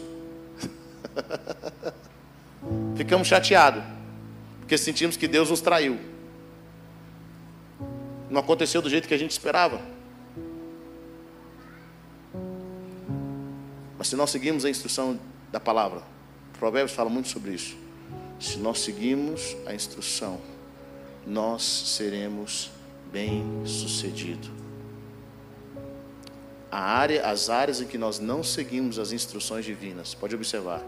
Ficamos 2.95 3.27
chateados, 3.27 3.83
porque 4.61 4.79
sentimos 4.79 5.17
que 5.17 5.27
Deus 5.27 5.51
nos 5.51 5.61
traiu. 5.61 5.99
Não 8.31 8.41
aconteceu 8.41 8.81
do 8.81 8.89
jeito 8.89 9.09
que 9.09 9.15
a 9.15 9.19
gente 9.19 9.33
esperava. 9.33 9.83
Mas 13.99 14.07
se 14.07 14.15
nós 14.15 14.31
seguimos 14.31 14.65
a 14.65 14.71
instrução 14.71 15.19
da 15.51 15.59
palavra, 15.59 16.05
Provérbios 16.57 16.93
fala 16.93 17.11
muito 17.11 17.31
sobre 17.31 17.51
isso. 17.51 17.77
Se 18.39 18.59
nós 18.59 18.79
seguimos 18.79 19.57
a 19.67 19.75
instrução, 19.75 20.41
nós 21.27 21.65
seremos 21.65 22.71
bem-sucedidos. 23.15 24.51
Área, 26.69 27.25
as 27.31 27.49
áreas 27.49 27.81
em 27.81 27.87
que 27.87 27.97
nós 27.97 28.19
não 28.19 28.43
seguimos 28.43 28.99
as 28.99 29.13
instruções 29.13 29.65
divinas, 29.65 30.13
pode 30.13 30.35
observar, 30.35 30.83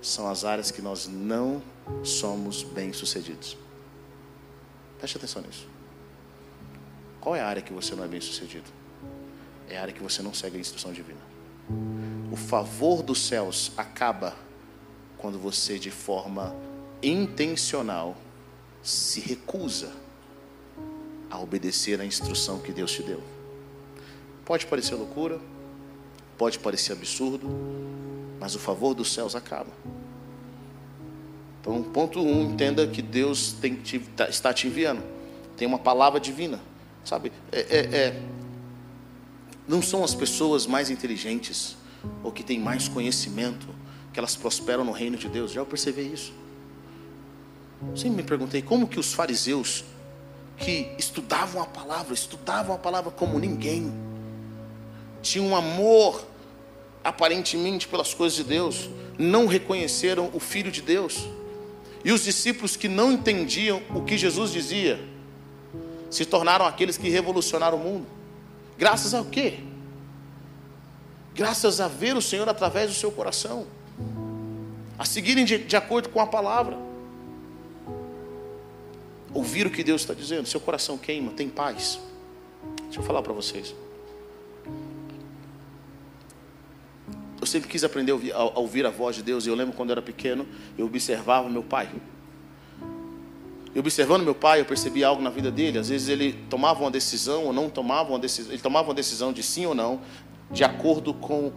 são 0.00 0.26
as 0.26 0.42
áreas 0.42 0.70
que 0.70 0.80
nós 0.80 1.06
não 1.06 1.62
somos 2.02 2.62
bem-sucedidos. 2.62 3.58
Preste 4.98 5.18
atenção 5.18 5.42
nisso. 5.42 5.68
Qual 7.20 7.36
é 7.36 7.42
a 7.42 7.46
área 7.46 7.60
que 7.60 7.74
você 7.74 7.94
não 7.94 8.04
é 8.04 8.08
bem-sucedido? 8.08 8.70
É 9.68 9.76
a 9.76 9.82
área 9.82 9.92
que 9.92 10.02
você 10.02 10.22
não 10.22 10.32
segue 10.32 10.56
a 10.56 10.60
instrução 10.60 10.94
divina. 10.94 11.20
O 12.32 12.36
favor 12.36 13.02
dos 13.02 13.20
céus 13.26 13.70
acaba 13.76 14.34
quando 15.18 15.38
você, 15.38 15.78
de 15.78 15.90
forma 15.90 16.56
intencional, 17.02 18.16
se 18.82 19.20
recusa 19.20 20.05
a 21.30 21.38
obedecer 21.38 22.00
a 22.00 22.04
instrução 22.04 22.58
que 22.58 22.72
Deus 22.72 22.92
te 22.92 23.02
deu. 23.02 23.22
Pode 24.44 24.66
parecer 24.66 24.94
loucura, 24.94 25.40
pode 26.38 26.58
parecer 26.58 26.92
absurdo, 26.92 27.48
mas 28.38 28.54
o 28.54 28.58
favor 28.58 28.94
dos 28.94 29.12
céus 29.12 29.34
acaba. 29.34 29.70
Então, 31.60 31.82
ponto 31.82 32.20
um, 32.20 32.52
entenda 32.52 32.86
que 32.86 33.02
Deus 33.02 33.52
tem, 33.52 33.74
tá, 34.14 34.28
está 34.28 34.54
te 34.54 34.68
enviando. 34.68 35.02
Tem 35.56 35.66
uma 35.66 35.78
palavra 35.78 36.20
divina, 36.20 36.60
sabe? 37.04 37.32
É, 37.50 37.60
é, 37.60 37.78
é, 37.96 38.22
não 39.66 39.82
são 39.82 40.04
as 40.04 40.14
pessoas 40.14 40.66
mais 40.66 40.90
inteligentes 40.90 41.76
ou 42.22 42.30
que 42.30 42.44
têm 42.44 42.60
mais 42.60 42.86
conhecimento 42.86 43.66
que 44.12 44.20
elas 44.20 44.36
prosperam 44.36 44.84
no 44.84 44.92
reino 44.92 45.16
de 45.16 45.28
Deus. 45.28 45.50
Já 45.50 45.60
eu 45.60 45.66
percebi 45.66 46.02
isso. 46.02 46.32
Sempre 47.94 48.18
me 48.18 48.22
perguntei 48.22 48.62
como 48.62 48.86
que 48.86 48.98
os 48.98 49.12
fariseus 49.12 49.84
que 50.56 50.92
estudavam 50.98 51.62
a 51.62 51.66
palavra, 51.66 52.14
estudavam 52.14 52.74
a 52.74 52.78
palavra 52.78 53.10
como 53.10 53.38
ninguém, 53.38 53.92
tinham 55.22 55.48
um 55.48 55.56
amor 55.56 56.24
aparentemente 57.04 57.86
pelas 57.86 58.12
coisas 58.12 58.36
de 58.36 58.44
Deus, 58.44 58.90
não 59.18 59.46
reconheceram 59.46 60.30
o 60.32 60.40
Filho 60.40 60.70
de 60.70 60.82
Deus. 60.82 61.28
E 62.04 62.12
os 62.12 62.24
discípulos 62.24 62.76
que 62.76 62.88
não 62.88 63.12
entendiam 63.12 63.82
o 63.94 64.02
que 64.02 64.16
Jesus 64.18 64.52
dizia, 64.52 65.00
se 66.10 66.24
tornaram 66.24 66.66
aqueles 66.66 66.96
que 66.96 67.08
revolucionaram 67.08 67.78
o 67.78 67.80
mundo. 67.80 68.06
Graças 68.78 69.14
ao 69.14 69.24
quê? 69.24 69.60
Graças 71.34 71.80
a 71.80 71.88
ver 71.88 72.16
o 72.16 72.22
Senhor 72.22 72.48
através 72.48 72.88
do 72.88 72.94
seu 72.94 73.10
coração, 73.12 73.66
a 74.98 75.04
seguirem 75.04 75.44
de, 75.44 75.58
de 75.58 75.76
acordo 75.76 76.08
com 76.08 76.20
a 76.20 76.26
palavra, 76.26 76.76
ouvir 79.32 79.66
o 79.66 79.70
que 79.70 79.82
Deus 79.82 80.02
está 80.02 80.14
dizendo, 80.14 80.46
seu 80.46 80.60
coração 80.60 80.96
queima, 80.96 81.32
tem 81.32 81.48
paz. 81.48 82.00
Deixa 82.84 83.00
eu 83.00 83.04
falar 83.04 83.22
para 83.22 83.32
vocês. 83.32 83.74
Eu 87.40 87.46
sempre 87.46 87.68
quis 87.68 87.84
aprender 87.84 88.12
a 88.32 88.58
ouvir, 88.58 88.86
a 88.86 88.90
voz 88.90 89.16
de 89.16 89.22
Deus. 89.22 89.46
E 89.46 89.48
eu 89.48 89.54
lembro 89.54 89.74
quando 89.74 89.90
eu 89.90 89.94
era 89.94 90.02
pequeno, 90.02 90.46
eu 90.76 90.86
observava 90.86 91.48
meu 91.48 91.62
pai. 91.62 91.90
E 93.74 93.78
observando 93.78 94.24
meu 94.24 94.34
pai, 94.34 94.60
eu 94.60 94.64
percebi 94.64 95.04
algo 95.04 95.22
na 95.22 95.30
vida 95.30 95.50
dele. 95.50 95.78
Às 95.78 95.90
vezes 95.90 96.08
ele 96.08 96.32
tomava 96.48 96.80
uma 96.80 96.90
decisão 96.90 97.44
ou 97.44 97.52
não 97.52 97.68
tomava 97.68 98.10
uma 98.10 98.18
decisão. 98.18 98.52
Ele 98.52 98.62
tomava 98.62 98.88
uma 98.88 98.94
decisão 98.94 99.32
de 99.32 99.42
sim 99.42 99.66
ou 99.66 99.74
não, 99.74 100.00
de 100.50 100.64
acordo 100.64 101.12
com 101.12 101.52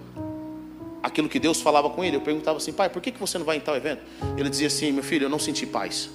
aquilo 1.02 1.30
que 1.30 1.40
Deus 1.40 1.62
falava 1.62 1.90
com 1.90 2.04
ele. 2.04 2.18
Eu 2.18 2.22
perguntava 2.22 2.58
assim, 2.58 2.74
pai, 2.74 2.90
por 2.90 3.02
que 3.02 3.12
você 3.12 3.38
não 3.38 3.46
vai 3.46 3.56
em 3.56 3.62
tal 3.62 3.76
evento? 3.76 4.04
Ele 4.38 4.50
dizia 4.50 4.68
assim, 4.68 4.92
meu 4.92 5.04
filho, 5.04 5.26
eu 5.26 5.30
não 5.30 5.40
senti 5.40 5.66
paz. 5.66 6.10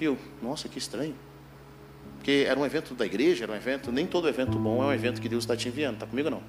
E 0.00 0.04
eu, 0.04 0.18
nossa, 0.42 0.68
que 0.68 0.78
estranho. 0.78 1.14
Porque 2.16 2.44
era 2.46 2.58
um 2.58 2.66
evento 2.66 2.94
da 2.94 3.06
igreja, 3.06 3.44
era 3.44 3.52
um 3.52 3.56
evento, 3.56 3.92
nem 3.92 4.06
todo 4.06 4.28
evento 4.28 4.58
bom 4.58 4.82
é 4.82 4.86
um 4.86 4.92
evento 4.92 5.20
que 5.20 5.28
Deus 5.28 5.44
está 5.44 5.56
te 5.56 5.68
enviando, 5.68 5.94
está 5.94 6.06
comigo 6.06 6.28
não? 6.28 6.42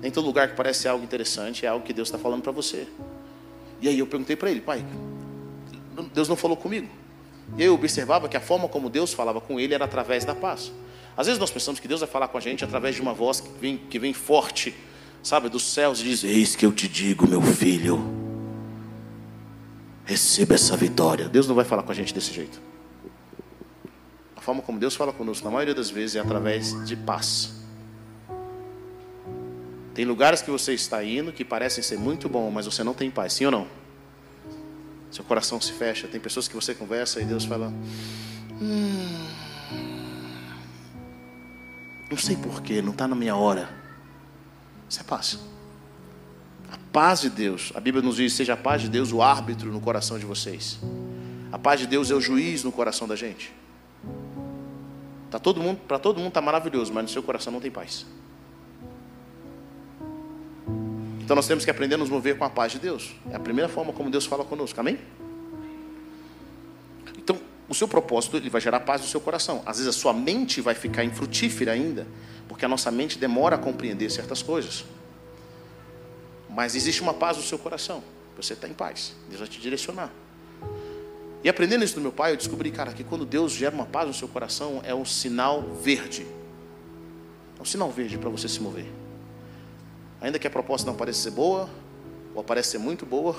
Nem 0.00 0.10
todo 0.10 0.24
lugar 0.24 0.48
que 0.48 0.56
parece 0.56 0.88
algo 0.88 1.04
interessante 1.04 1.64
é 1.64 1.68
algo 1.68 1.84
que 1.84 1.92
Deus 1.92 2.08
está 2.08 2.18
falando 2.18 2.42
para 2.42 2.52
você. 2.52 2.88
E 3.80 3.88
aí 3.88 3.98
eu 3.98 4.06
perguntei 4.06 4.36
para 4.36 4.50
ele, 4.50 4.60
pai, 4.60 4.84
Deus 6.12 6.28
não 6.28 6.36
falou 6.36 6.56
comigo. 6.56 6.88
E 7.56 7.62
eu 7.62 7.74
observava 7.74 8.28
que 8.28 8.36
a 8.36 8.40
forma 8.40 8.68
como 8.68 8.90
Deus 8.90 9.12
falava 9.12 9.40
com 9.40 9.60
ele 9.60 9.74
era 9.74 9.84
através 9.84 10.24
da 10.24 10.34
paz. 10.34 10.72
Às 11.16 11.26
vezes 11.26 11.38
nós 11.38 11.50
pensamos 11.50 11.78
que 11.78 11.86
Deus 11.86 12.00
vai 12.00 12.08
falar 12.08 12.28
com 12.28 12.38
a 12.38 12.40
gente 12.40 12.64
através 12.64 12.94
de 12.94 13.02
uma 13.02 13.12
voz 13.12 13.40
que 13.40 13.50
vem, 13.60 13.76
que 13.76 13.98
vem 13.98 14.12
forte, 14.12 14.74
sabe, 15.22 15.48
dos 15.48 15.62
céus 15.62 16.00
e 16.00 16.04
diz: 16.04 16.24
Eis 16.24 16.56
que 16.56 16.64
eu 16.64 16.72
te 16.72 16.88
digo, 16.88 17.28
meu 17.28 17.42
filho, 17.42 18.21
receba 20.12 20.54
essa 20.54 20.76
vitória. 20.76 21.26
Deus 21.28 21.48
não 21.48 21.54
vai 21.54 21.64
falar 21.64 21.82
com 21.82 21.90
a 21.90 21.94
gente 21.94 22.12
desse 22.12 22.32
jeito. 22.32 22.60
A 24.36 24.40
forma 24.42 24.60
como 24.60 24.78
Deus 24.78 24.94
fala 24.94 25.12
conosco, 25.12 25.44
na 25.44 25.50
maioria 25.50 25.74
das 25.74 25.88
vezes, 25.88 26.16
é 26.16 26.20
através 26.20 26.84
de 26.84 26.94
paz. 26.94 27.52
Tem 29.94 30.04
lugares 30.04 30.42
que 30.42 30.50
você 30.50 30.74
está 30.74 31.02
indo 31.02 31.32
que 31.32 31.44
parecem 31.44 31.82
ser 31.82 31.98
muito 31.98 32.28
bom, 32.28 32.50
mas 32.50 32.66
você 32.66 32.84
não 32.84 32.92
tem 32.92 33.10
paz, 33.10 33.32
sim 33.32 33.46
ou 33.46 33.50
não? 33.50 33.66
Seu 35.10 35.24
coração 35.24 35.60
se 35.60 35.72
fecha. 35.72 36.06
Tem 36.08 36.20
pessoas 36.20 36.46
que 36.46 36.54
você 36.54 36.74
conversa 36.74 37.20
e 37.20 37.24
Deus 37.24 37.44
fala: 37.44 37.72
hum, 38.60 39.26
Não 42.10 42.18
sei 42.18 42.36
porquê, 42.36 42.82
não 42.82 42.92
está 42.92 43.08
na 43.08 43.14
minha 43.14 43.34
hora. 43.36 43.68
Isso 44.88 45.00
é 45.00 45.04
paz. 45.04 45.38
A 46.72 46.78
paz 46.90 47.20
de 47.20 47.28
Deus, 47.28 47.70
a 47.74 47.80
Bíblia 47.80 48.02
nos 48.02 48.16
diz: 48.16 48.32
seja 48.32 48.54
a 48.54 48.56
paz 48.56 48.80
de 48.80 48.88
Deus 48.88 49.12
o 49.12 49.20
árbitro 49.20 49.70
no 49.70 49.78
coração 49.78 50.18
de 50.18 50.24
vocês. 50.24 50.78
A 51.52 51.58
paz 51.58 51.78
de 51.78 51.86
Deus 51.86 52.10
é 52.10 52.14
o 52.14 52.20
juiz 52.20 52.64
no 52.64 52.72
coração 52.72 53.06
da 53.06 53.14
gente. 53.14 53.52
Tá 55.30 55.38
todo 55.38 55.60
mundo, 55.60 55.80
para 55.86 55.98
todo 55.98 56.16
mundo 56.16 56.28
está 56.28 56.40
maravilhoso, 56.40 56.90
mas 56.90 57.02
no 57.02 57.08
seu 57.10 57.22
coração 57.22 57.52
não 57.52 57.60
tem 57.60 57.70
paz. 57.70 58.06
Então 61.20 61.36
nós 61.36 61.46
temos 61.46 61.62
que 61.62 61.70
aprender 61.70 61.96
a 61.96 61.98
nos 61.98 62.08
mover 62.08 62.38
com 62.38 62.44
a 62.44 62.50
paz 62.50 62.72
de 62.72 62.78
Deus. 62.78 63.14
É 63.30 63.36
a 63.36 63.40
primeira 63.40 63.68
forma 63.68 63.92
como 63.92 64.10
Deus 64.10 64.24
fala 64.24 64.42
conosco. 64.42 64.80
Amém? 64.80 64.98
Então, 67.18 67.38
o 67.68 67.74
seu 67.74 67.86
propósito 67.86 68.38
ele 68.38 68.48
vai 68.48 68.62
gerar 68.62 68.80
paz 68.80 69.02
no 69.02 69.06
seu 69.06 69.20
coração. 69.20 69.62
Às 69.66 69.76
vezes 69.76 69.94
a 69.94 69.98
sua 69.98 70.14
mente 70.14 70.62
vai 70.62 70.74
ficar 70.74 71.04
infrutífera 71.04 71.72
ainda, 71.72 72.06
porque 72.48 72.64
a 72.64 72.68
nossa 72.68 72.90
mente 72.90 73.18
demora 73.18 73.56
a 73.56 73.58
compreender 73.58 74.10
certas 74.10 74.42
coisas. 74.42 74.86
Mas 76.54 76.74
existe 76.74 77.00
uma 77.00 77.14
paz 77.14 77.36
no 77.36 77.42
seu 77.42 77.58
coração. 77.58 78.02
Você 78.36 78.52
está 78.52 78.68
em 78.68 78.74
paz. 78.74 79.14
Deus 79.28 79.40
vai 79.40 79.48
te 79.48 79.60
direcionar. 79.60 80.10
E 81.44 81.48
aprendendo 81.48 81.84
isso 81.84 81.94
do 81.94 82.00
meu 82.00 82.12
pai, 82.12 82.32
eu 82.32 82.36
descobri, 82.36 82.70
cara, 82.70 82.92
que 82.92 83.02
quando 83.02 83.24
Deus 83.24 83.52
gera 83.52 83.74
uma 83.74 83.86
paz 83.86 84.06
no 84.06 84.14
seu 84.14 84.28
coração, 84.28 84.80
é 84.84 84.94
um 84.94 85.04
sinal 85.04 85.62
verde. 85.62 86.26
É 87.58 87.62
um 87.62 87.64
sinal 87.64 87.90
verde 87.90 88.16
para 88.16 88.30
você 88.30 88.48
se 88.48 88.60
mover. 88.60 88.86
Ainda 90.20 90.38
que 90.38 90.46
a 90.46 90.50
proposta 90.50 90.86
não 90.86 90.96
pareça 90.96 91.22
ser 91.22 91.30
boa, 91.30 91.68
ou 92.34 92.44
pareça 92.44 92.70
ser 92.70 92.78
muito 92.78 93.04
boa, 93.04 93.36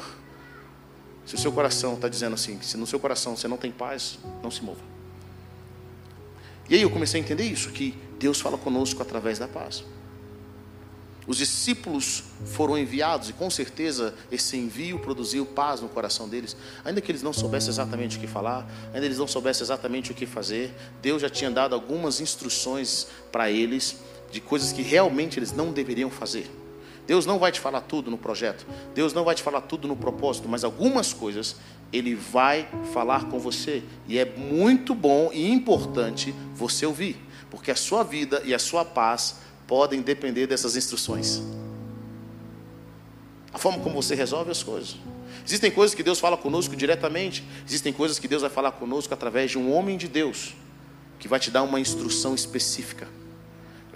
se 1.26 1.36
o 1.36 1.38
seu 1.38 1.52
coração 1.52 1.93
está 1.93 2.10
dizendo 2.10 2.34
assim, 2.34 2.62
se 2.62 2.76
no 2.76 2.86
seu 2.86 2.99
coração 2.99 3.38
você 3.38 3.47
não 3.47 3.56
tem 3.56 3.71
paz, 3.71 4.19
não 4.41 4.52
se 4.52 4.62
mova. 4.62 4.82
E 6.69 6.76
aí 6.76 6.82
eu 6.82 6.89
comecei 6.89 7.21
a 7.21 7.23
entender 7.23 7.45
isso, 7.45 7.71
que 7.71 7.97
Deus 8.19 8.41
fala 8.41 8.58
conosco 8.58 9.02
através 9.02 9.39
da 9.39 9.47
paz. 9.47 9.84
Os 11.25 11.38
discípulos 11.38 12.23
foram 12.45 12.77
enviados 12.77 13.29
e 13.29 13.33
com 13.33 13.49
certeza 13.49 14.13
esse 14.31 14.57
envio 14.57 14.99
produziu 14.99 15.45
paz 15.45 15.79
no 15.79 15.88
coração 15.88 16.27
deles, 16.27 16.55
ainda 16.83 16.99
que 16.99 17.12
eles 17.12 17.23
não 17.23 17.31
soubessem 17.31 17.69
exatamente 17.69 18.17
o 18.17 18.19
que 18.19 18.27
falar, 18.27 18.69
ainda 18.93 19.05
eles 19.05 19.17
não 19.17 19.27
soubessem 19.27 19.63
exatamente 19.63 20.12
o 20.12 20.13
que 20.13 20.25
fazer. 20.25 20.73
Deus 21.01 21.21
já 21.21 21.29
tinha 21.29 21.49
dado 21.49 21.73
algumas 21.73 22.19
instruções 22.19 23.07
para 23.31 23.49
eles 23.49 23.97
de 24.31 24.41
coisas 24.41 24.73
que 24.73 24.81
realmente 24.81 25.39
eles 25.39 25.53
não 25.53 25.71
deveriam 25.71 26.09
fazer. 26.09 26.49
Deus 27.05 27.25
não 27.25 27.38
vai 27.38 27.51
te 27.51 27.59
falar 27.59 27.81
tudo 27.81 28.09
no 28.09 28.17
projeto, 28.17 28.65
Deus 28.95 29.13
não 29.13 29.23
vai 29.23 29.36
te 29.36 29.43
falar 29.43 29.62
tudo 29.62 29.88
no 29.88 29.95
propósito, 29.95 30.47
mas 30.47 30.63
algumas 30.63 31.13
coisas 31.13 31.57
Ele 31.91 32.15
vai 32.15 32.67
falar 32.93 33.25
com 33.25 33.39
você, 33.39 33.83
e 34.07 34.17
é 34.17 34.25
muito 34.25 34.95
bom 34.95 35.29
e 35.33 35.51
importante 35.51 36.33
você 36.55 36.86
ouvir, 36.86 37.17
porque 37.51 37.71
a 37.71 37.75
sua 37.75 38.03
vida 38.03 38.41
e 38.45 38.53
a 38.53 38.59
sua 38.59 38.83
paz 38.86 39.42
podem 39.67 40.02
depender 40.02 40.47
dessas 40.47 40.76
instruções. 40.76 41.41
A 43.54 43.58
forma 43.58 43.80
como 43.80 43.95
você 43.95 44.15
resolve 44.15 44.52
as 44.52 44.63
coisas. 44.63 44.95
Existem 45.45 45.69
coisas 45.69 45.93
que 45.93 46.04
Deus 46.04 46.19
fala 46.19 46.38
conosco 46.38 46.76
diretamente, 46.76 47.43
existem 47.67 47.91
coisas 47.91 48.17
que 48.17 48.28
Deus 48.28 48.41
vai 48.41 48.49
falar 48.49 48.71
conosco 48.71 49.13
através 49.13 49.52
de 49.52 49.58
um 49.58 49.73
homem 49.73 49.97
de 49.97 50.08
Deus, 50.08 50.56
que 51.19 51.28
vai 51.28 51.39
te 51.39 51.52
dar 51.52 51.63
uma 51.63 51.80
instrução 51.80 52.34
específica. 52.34 53.08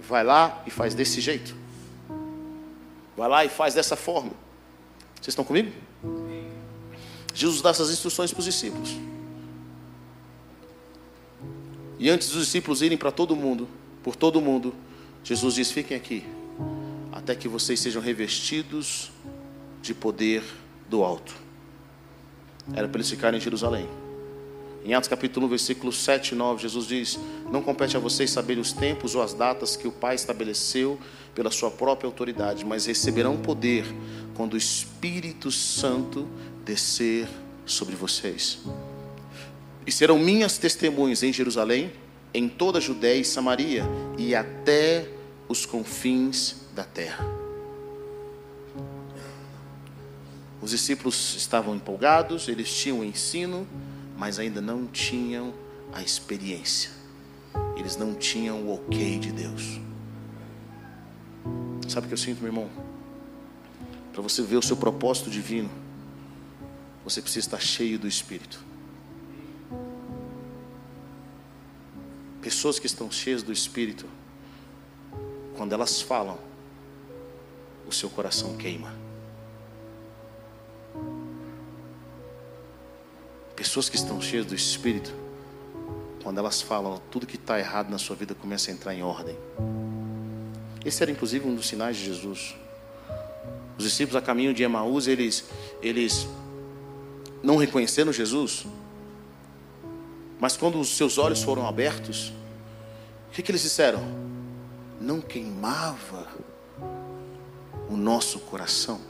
vai 0.08 0.24
lá 0.24 0.62
e 0.66 0.70
faz 0.70 0.94
desse 0.94 1.20
jeito. 1.20 1.54
Vai 3.16 3.28
lá 3.28 3.44
e 3.44 3.48
faz 3.48 3.74
dessa 3.74 3.96
forma. 3.96 4.30
Vocês 5.16 5.28
estão 5.28 5.44
comigo? 5.44 5.72
Jesus 7.34 7.60
dá 7.60 7.70
essas 7.70 7.90
instruções 7.90 8.32
para 8.32 8.38
os 8.40 8.44
discípulos. 8.44 8.96
E 11.98 12.08
antes 12.08 12.30
dos 12.30 12.44
discípulos 12.44 12.80
irem 12.80 12.96
para 12.96 13.10
todo 13.10 13.34
mundo, 13.34 13.68
por 14.02 14.14
todo 14.14 14.40
mundo, 14.40 14.74
Jesus 15.22 15.54
diz: 15.54 15.70
Fiquem 15.70 15.96
aqui, 15.96 16.24
até 17.12 17.34
que 17.34 17.48
vocês 17.48 17.80
sejam 17.80 18.00
revestidos 18.00 19.10
de 19.82 19.94
poder 19.94 20.42
do 20.88 21.02
alto. 21.02 21.34
Era 22.74 22.88
para 22.88 22.98
eles 22.98 23.10
ficarem 23.10 23.38
em 23.38 23.42
Jerusalém. 23.42 23.88
Em 24.84 24.94
Atos 24.94 25.08
capítulo 25.08 25.46
1, 25.46 25.48
versículos 25.50 25.98
7 25.98 26.32
e 26.32 26.34
9, 26.34 26.62
Jesus 26.62 26.86
diz: 26.86 27.18
Não 27.50 27.62
compete 27.62 27.96
a 27.96 28.00
vocês 28.00 28.30
saber 28.30 28.58
os 28.58 28.72
tempos 28.72 29.14
ou 29.14 29.22
as 29.22 29.34
datas 29.34 29.76
que 29.76 29.88
o 29.88 29.92
Pai 29.92 30.14
estabeleceu 30.14 30.98
pela 31.34 31.50
sua 31.50 31.70
própria 31.70 32.06
autoridade, 32.06 32.64
mas 32.64 32.86
receberão 32.86 33.36
poder 33.36 33.84
quando 34.34 34.54
o 34.54 34.56
Espírito 34.56 35.50
Santo 35.50 36.28
descer 36.64 37.28
sobre 37.66 37.96
vocês. 37.96 38.60
E 39.86 39.92
serão 39.92 40.18
minhas 40.18 40.58
testemunhas 40.58 41.22
em 41.22 41.32
Jerusalém, 41.32 41.92
em 42.32 42.48
toda 42.48 42.78
a 42.78 42.80
Judéia 42.80 43.20
e 43.20 43.24
Samaria 43.24 43.84
e 44.16 44.34
até 44.34 45.08
os 45.48 45.64
confins 45.64 46.56
da 46.74 46.84
terra. 46.84 47.24
Os 50.60 50.70
discípulos 50.70 51.36
estavam 51.36 51.74
empolgados, 51.74 52.48
eles 52.48 52.72
tinham 52.72 53.00
o 53.00 53.04
ensino, 53.04 53.66
mas 54.16 54.38
ainda 54.38 54.60
não 54.60 54.86
tinham 54.86 55.54
a 55.92 56.02
experiência. 56.02 56.90
Eles 57.76 57.96
não 57.96 58.14
tinham 58.14 58.62
o 58.62 58.74
ok 58.74 59.18
de 59.18 59.30
Deus. 59.30 59.80
Sabe 61.88 62.06
o 62.06 62.08
que 62.08 62.14
eu 62.14 62.18
sinto, 62.18 62.38
meu 62.40 62.48
irmão? 62.48 62.68
Para 64.12 64.20
você 64.20 64.42
ver 64.42 64.56
o 64.56 64.62
seu 64.62 64.76
propósito 64.76 65.30
divino, 65.30 65.70
você 67.04 67.22
precisa 67.22 67.46
estar 67.46 67.60
cheio 67.60 67.98
do 67.98 68.08
Espírito. 68.08 68.67
Pessoas 72.48 72.78
que 72.78 72.86
estão 72.86 73.10
cheias 73.10 73.42
do 73.42 73.52
Espírito, 73.52 74.06
quando 75.54 75.74
elas 75.74 76.00
falam, 76.00 76.38
o 77.86 77.92
seu 77.92 78.08
coração 78.08 78.56
queima. 78.56 78.90
Pessoas 83.54 83.90
que 83.90 83.96
estão 83.96 84.18
cheias 84.18 84.46
do 84.46 84.54
Espírito, 84.54 85.12
quando 86.22 86.38
elas 86.38 86.62
falam, 86.62 86.98
tudo 87.10 87.26
que 87.26 87.36
está 87.36 87.58
errado 87.58 87.90
na 87.90 87.98
sua 87.98 88.16
vida 88.16 88.34
começa 88.34 88.70
a 88.70 88.72
entrar 88.72 88.94
em 88.94 89.02
ordem. 89.02 89.36
Esse 90.82 91.02
era 91.02 91.12
inclusive 91.12 91.46
um 91.46 91.54
dos 91.54 91.68
sinais 91.68 91.98
de 91.98 92.06
Jesus. 92.06 92.56
Os 93.76 93.84
discípulos 93.84 94.16
a 94.16 94.22
caminho 94.24 94.54
de 94.54 94.62
Emaús, 94.62 95.06
eles, 95.06 95.44
eles 95.82 96.26
não 97.42 97.58
reconheceram 97.58 98.10
Jesus, 98.10 98.64
mas 100.40 100.56
quando 100.56 100.80
os 100.80 100.96
seus 100.96 101.18
olhos 101.18 101.42
foram 101.42 101.66
abertos, 101.66 102.32
o 103.28 103.32
que, 103.32 103.42
que 103.42 103.50
eles 103.50 103.62
disseram? 103.62 104.02
Não 105.00 105.20
queimava 105.20 106.26
o 107.88 107.96
nosso 107.96 108.38
coração. 108.40 109.00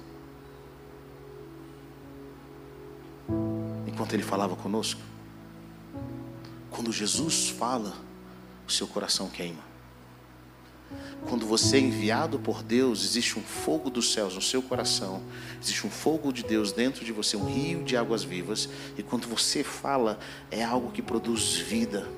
enquanto 3.98 4.12
ele 4.12 4.22
falava 4.22 4.54
conosco. 4.54 5.00
Quando 6.70 6.92
Jesus 6.92 7.48
fala, 7.50 7.92
o 8.64 8.70
seu 8.70 8.86
coração 8.86 9.28
queima. 9.28 9.67
Quando 11.28 11.46
você 11.46 11.76
é 11.76 11.80
enviado 11.80 12.38
por 12.38 12.62
Deus, 12.62 13.04
existe 13.04 13.38
um 13.38 13.42
fogo 13.42 13.90
dos 13.90 14.12
céus 14.12 14.34
no 14.34 14.40
seu 14.40 14.62
coração, 14.62 15.22
existe 15.60 15.86
um 15.86 15.90
fogo 15.90 16.32
de 16.32 16.42
Deus 16.42 16.72
dentro 16.72 17.04
de 17.04 17.12
você, 17.12 17.36
um 17.36 17.44
rio 17.44 17.82
de 17.84 17.96
águas 17.96 18.22
vivas, 18.24 18.68
e 18.96 19.02
quando 19.02 19.26
você 19.26 19.62
fala, 19.62 20.18
é 20.50 20.64
algo 20.64 20.90
que 20.90 21.02
produz 21.02 21.56
vida. 21.56 22.08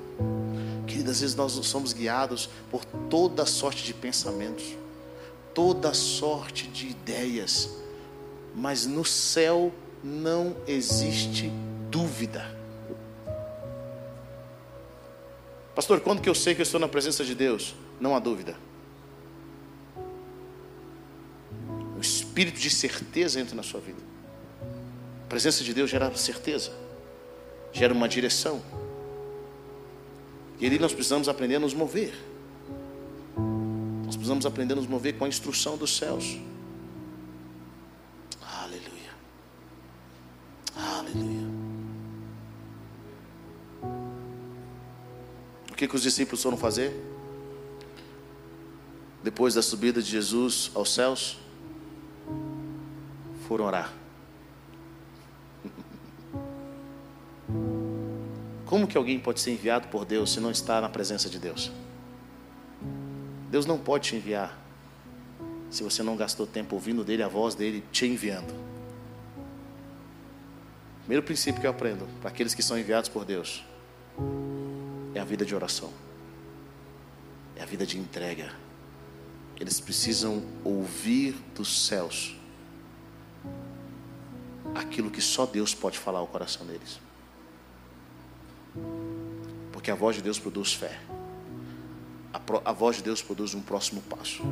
Queridas, 0.86 1.16
às 1.16 1.20
vezes 1.20 1.36
nós 1.36 1.52
somos 1.66 1.92
guiados 1.92 2.50
por 2.70 2.84
toda 2.84 3.44
sorte 3.46 3.82
de 3.84 3.94
pensamentos, 3.94 4.76
toda 5.54 5.92
sorte 5.92 6.68
de 6.68 6.88
ideias, 6.88 7.70
mas 8.54 8.86
no 8.86 9.04
céu 9.04 9.72
não 10.04 10.56
existe 10.66 11.50
dúvida. 11.90 12.58
Pastor, 15.74 16.00
quando 16.00 16.20
que 16.20 16.28
eu 16.28 16.34
sei 16.34 16.54
que 16.54 16.60
eu 16.60 16.64
estou 16.64 16.78
na 16.78 16.88
presença 16.88 17.24
de 17.24 17.34
Deus? 17.34 17.74
Não 18.00 18.16
há 18.16 18.18
dúvida. 18.18 18.56
O 21.96 22.00
espírito 22.00 22.58
de 22.58 22.70
certeza 22.70 23.38
entra 23.38 23.54
na 23.54 23.62
sua 23.62 23.80
vida. 23.80 24.00
A 25.24 25.26
presença 25.28 25.62
de 25.62 25.74
Deus 25.74 25.90
gera 25.90 26.12
certeza, 26.16 26.72
gera 27.72 27.92
uma 27.92 28.08
direção. 28.08 28.62
E 30.58 30.66
ali 30.66 30.78
nós 30.78 30.92
precisamos 30.92 31.28
aprender 31.28 31.56
a 31.56 31.60
nos 31.60 31.74
mover. 31.74 32.14
Nós 34.06 34.16
precisamos 34.16 34.46
aprender 34.46 34.72
a 34.72 34.76
nos 34.76 34.86
mover 34.86 35.18
com 35.18 35.24
a 35.24 35.28
instrução 35.28 35.76
dos 35.76 35.96
céus. 35.96 36.38
Aleluia. 38.40 39.10
Aleluia. 40.74 41.40
que, 45.80 45.88
que 45.88 45.96
os 45.96 46.02
discípulos 46.02 46.42
foram 46.42 46.58
fazer? 46.58 46.92
Depois 49.22 49.54
da 49.54 49.62
subida 49.62 50.02
de 50.02 50.10
Jesus 50.10 50.70
aos 50.74 50.94
céus, 50.94 51.38
foram 53.46 53.66
orar. 53.66 53.92
Como 58.64 58.86
que 58.86 58.96
alguém 58.96 59.18
pode 59.18 59.40
ser 59.40 59.50
enviado 59.50 59.88
por 59.88 60.04
Deus 60.04 60.32
se 60.32 60.40
não 60.40 60.50
está 60.50 60.80
na 60.80 60.88
presença 60.88 61.28
de 61.28 61.38
Deus? 61.38 61.72
Deus 63.50 63.66
não 63.66 63.76
pode 63.76 64.08
te 64.08 64.16
enviar 64.16 64.56
se 65.68 65.82
você 65.82 66.02
não 66.02 66.16
gastou 66.16 66.46
tempo 66.46 66.76
ouvindo 66.76 67.04
dele, 67.04 67.22
a 67.22 67.28
voz 67.28 67.54
dele 67.54 67.84
te 67.90 68.06
enviando. 68.06 68.54
Primeiro 71.00 71.24
princípio 71.24 71.60
que 71.60 71.66
eu 71.66 71.70
aprendo 71.70 72.06
para 72.20 72.30
aqueles 72.30 72.54
que 72.54 72.62
são 72.62 72.78
enviados 72.78 73.08
por 73.08 73.24
Deus 73.24 73.64
é 75.14 75.20
a 75.20 75.24
vida 75.24 75.44
de 75.44 75.54
oração, 75.54 75.92
é 77.56 77.62
a 77.62 77.66
vida 77.66 77.84
de 77.84 77.98
entrega. 77.98 78.52
Eles 79.60 79.78
precisam 79.78 80.42
ouvir 80.64 81.36
dos 81.54 81.86
céus 81.86 82.34
aquilo 84.74 85.10
que 85.10 85.20
só 85.20 85.44
Deus 85.44 85.74
pode 85.74 85.98
falar 85.98 86.20
ao 86.20 86.26
coração 86.26 86.66
deles. 86.66 86.98
Porque 89.70 89.90
a 89.90 89.94
voz 89.94 90.16
de 90.16 90.22
Deus 90.22 90.38
produz 90.38 90.72
fé. 90.72 90.98
A, 92.32 92.40
a, 92.70 92.72
voz 92.72 92.96
de 92.96 93.02
Deus 93.02 93.20
produz 93.20 93.54
um 93.54 93.60
próximo 93.60 94.00
passo. 94.02 94.42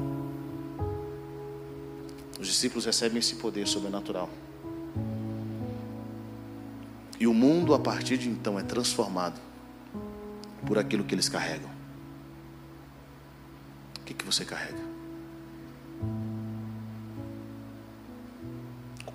Os 2.38 2.46
discípulos 2.46 2.84
recebem 2.84 3.18
esse 3.18 3.36
poder 3.36 3.66
sobrenatural. 3.66 4.28
E 7.18 7.26
o 7.26 7.32
mundo, 7.32 7.74
a 7.74 7.78
partir 7.78 8.18
de 8.18 8.28
então, 8.28 8.58
é 8.58 8.62
transformado 8.62 9.40
por 10.66 10.78
aquilo 10.78 11.02
que 11.02 11.14
eles 11.14 11.28
carregam. 11.28 11.70
O 14.00 14.04
que, 14.04 14.14
que 14.14 14.24
você 14.24 14.44
carrega? 14.44 14.97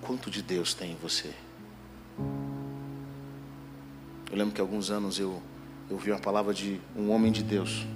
Quanto 0.06 0.30
de 0.30 0.42
Deus 0.42 0.74
tem 0.74 0.92
em 0.92 0.96
você? 0.96 1.32
Eu 4.30 4.36
lembro 4.36 4.54
que 4.54 4.60
alguns 4.60 4.90
anos 4.90 5.18
eu, 5.18 5.42
ouvi 5.90 6.10
uma 6.10 6.20
palavra 6.20 6.52
de 6.52 6.80
um 6.96 7.10
homem 7.10 7.32
de 7.32 7.42
Deus. 7.42 7.86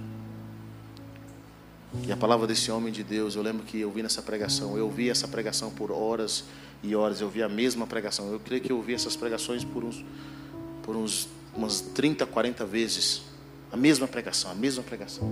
E 2.05 2.11
a 2.11 2.17
palavra 2.17 2.47
desse 2.47 2.71
homem 2.71 2.91
de 2.91 3.03
Deus, 3.03 3.35
eu 3.35 3.41
lembro 3.41 3.63
que 3.65 3.79
eu 3.79 3.91
vi 3.91 4.03
nessa 4.03 4.21
pregação, 4.21 4.77
eu 4.77 4.85
ouvi 4.85 5.09
essa 5.09 5.27
pregação 5.27 5.71
por 5.71 5.91
horas 5.91 6.45
e 6.83 6.95
horas, 6.95 7.19
eu 7.19 7.27
ouvi 7.27 7.41
a 7.43 7.49
mesma 7.49 7.85
pregação. 7.85 8.31
Eu 8.31 8.39
creio 8.39 8.61
que 8.61 8.71
eu 8.71 8.77
ouvi 8.77 8.93
essas 8.93 9.15
pregações 9.15 9.63
por 9.63 9.83
uns, 9.83 10.03
por 10.83 10.95
uns 10.95 11.27
umas 11.55 11.81
30, 11.81 12.25
40 12.25 12.65
vezes. 12.65 13.21
A 13.71 13.77
mesma 13.77 14.07
pregação, 14.07 14.49
a 14.49 14.55
mesma 14.55 14.83
pregação. 14.83 15.29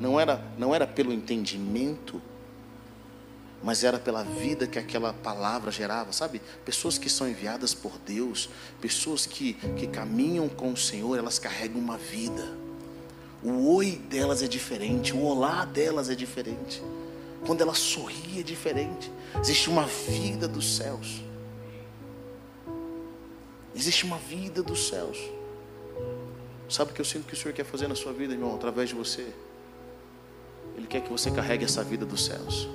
Não 0.00 0.18
era, 0.18 0.42
não 0.58 0.74
era 0.74 0.86
pelo 0.86 1.12
entendimento, 1.12 2.20
mas 3.62 3.84
era 3.84 3.98
pela 3.98 4.24
vida 4.24 4.66
que 4.66 4.78
aquela 4.78 5.12
palavra 5.12 5.70
gerava, 5.70 6.12
sabe? 6.12 6.42
Pessoas 6.64 6.98
que 6.98 7.08
são 7.08 7.28
enviadas 7.28 7.72
por 7.72 7.96
Deus, 8.04 8.48
pessoas 8.80 9.24
que, 9.24 9.54
que 9.76 9.86
caminham 9.86 10.48
com 10.48 10.72
o 10.72 10.76
Senhor, 10.76 11.16
elas 11.16 11.38
carregam 11.38 11.80
uma 11.80 11.96
vida. 11.96 12.44
O 13.42 13.74
oi 13.74 14.00
delas 14.08 14.42
é 14.42 14.48
diferente, 14.48 15.12
o 15.12 15.22
olá 15.22 15.64
delas 15.64 16.10
é 16.10 16.14
diferente. 16.14 16.82
Quando 17.46 17.60
ela 17.60 17.74
sorri 17.74 18.40
é 18.40 18.42
diferente. 18.42 19.10
Existe 19.40 19.68
uma 19.68 19.86
vida 19.86 20.46
dos 20.48 20.76
céus. 20.76 21.22
Existe 23.74 24.04
uma 24.04 24.18
vida 24.18 24.62
dos 24.62 24.88
céus. 24.88 25.18
Sabe 26.68 26.90
o 26.90 26.94
que 26.94 27.00
eu 27.00 27.04
sinto 27.04 27.26
que 27.26 27.34
o 27.34 27.36
Senhor 27.36 27.52
quer 27.54 27.64
fazer 27.64 27.88
na 27.88 27.94
sua 27.94 28.12
vida, 28.12 28.32
irmão, 28.32 28.54
através 28.54 28.88
de 28.88 28.94
você? 28.94 29.32
Ele 30.76 30.86
quer 30.86 31.02
que 31.02 31.10
você 31.10 31.30
carregue 31.30 31.64
essa 31.64 31.82
vida 31.82 32.06
dos 32.06 32.24
céus. 32.24 32.68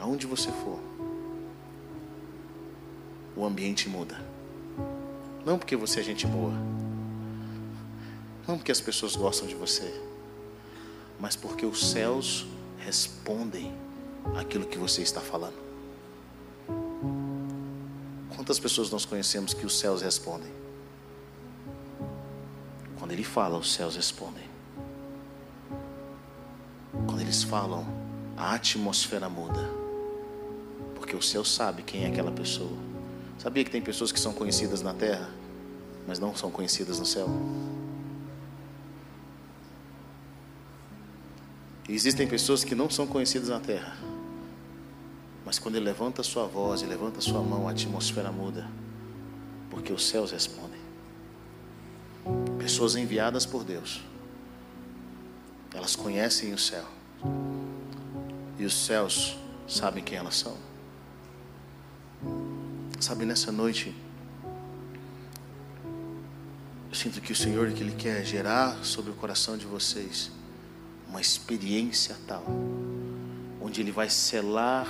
Aonde 0.00 0.26
você 0.26 0.50
for, 0.50 0.80
o 3.36 3.44
ambiente 3.44 3.88
muda. 3.88 4.18
Não 5.44 5.58
porque 5.58 5.76
você 5.76 6.00
é 6.00 6.02
gente 6.02 6.26
boa, 6.26 6.52
não 8.48 8.56
porque 8.56 8.72
as 8.72 8.80
pessoas 8.80 9.14
gostam 9.14 9.46
de 9.46 9.54
você, 9.54 9.92
mas 11.18 11.36
porque 11.36 11.64
os 11.64 11.90
céus 11.90 12.46
respondem 12.78 13.72
aquilo 14.36 14.66
que 14.66 14.78
você 14.78 15.02
está 15.02 15.20
falando. 15.20 15.54
Quantas 18.34 18.58
pessoas 18.58 18.90
nós 18.90 19.04
conhecemos 19.04 19.54
que 19.54 19.66
os 19.66 19.78
céus 19.78 20.02
respondem? 20.02 20.50
Quando 22.98 23.12
ele 23.12 23.24
fala, 23.24 23.58
os 23.58 23.72
céus 23.72 23.96
respondem. 23.96 24.48
Quando 27.06 27.20
eles 27.20 27.42
falam, 27.42 27.86
a 28.36 28.54
atmosfera 28.54 29.28
muda. 29.28 29.79
Porque 31.10 31.24
o 31.24 31.28
céu 31.28 31.44
sabe 31.44 31.82
quem 31.82 32.04
é 32.04 32.06
aquela 32.06 32.30
pessoa. 32.30 32.70
Sabia 33.36 33.64
que 33.64 33.70
tem 33.70 33.82
pessoas 33.82 34.12
que 34.12 34.20
são 34.20 34.32
conhecidas 34.32 34.80
na 34.80 34.94
terra, 34.94 35.28
mas 36.06 36.20
não 36.20 36.36
são 36.36 36.52
conhecidas 36.52 37.00
no 37.00 37.04
céu? 37.04 37.28
E 41.88 41.92
existem 41.92 42.28
pessoas 42.28 42.62
que 42.62 42.76
não 42.76 42.88
são 42.88 43.08
conhecidas 43.08 43.48
na 43.48 43.58
terra, 43.58 43.96
mas 45.44 45.58
quando 45.58 45.74
ele 45.74 45.84
levanta 45.84 46.22
sua 46.22 46.46
voz 46.46 46.80
e 46.80 46.86
levanta 46.86 47.20
sua 47.20 47.42
mão, 47.42 47.66
a 47.66 47.72
atmosfera 47.72 48.30
muda, 48.30 48.70
porque 49.68 49.92
os 49.92 50.06
céus 50.06 50.30
respondem. 50.30 50.80
Pessoas 52.56 52.94
enviadas 52.94 53.44
por 53.44 53.64
Deus, 53.64 54.00
elas 55.74 55.96
conhecem 55.96 56.54
o 56.54 56.58
céu, 56.58 56.84
e 58.56 58.64
os 58.64 58.74
céus 58.86 59.36
sabem 59.66 60.04
quem 60.04 60.16
elas 60.16 60.36
são. 60.36 60.69
Sabe, 63.00 63.24
nessa 63.24 63.50
noite, 63.50 63.94
eu 66.90 66.94
sinto 66.94 67.18
que 67.22 67.32
o 67.32 67.34
Senhor 67.34 67.72
que 67.72 67.82
Ele 67.82 67.96
quer 67.96 68.22
gerar 68.26 68.84
sobre 68.84 69.10
o 69.10 69.14
coração 69.14 69.56
de 69.56 69.64
vocês 69.64 70.30
uma 71.08 71.18
experiência 71.18 72.14
tal, 72.26 72.44
onde 73.58 73.80
Ele 73.80 73.90
vai 73.90 74.10
selar 74.10 74.86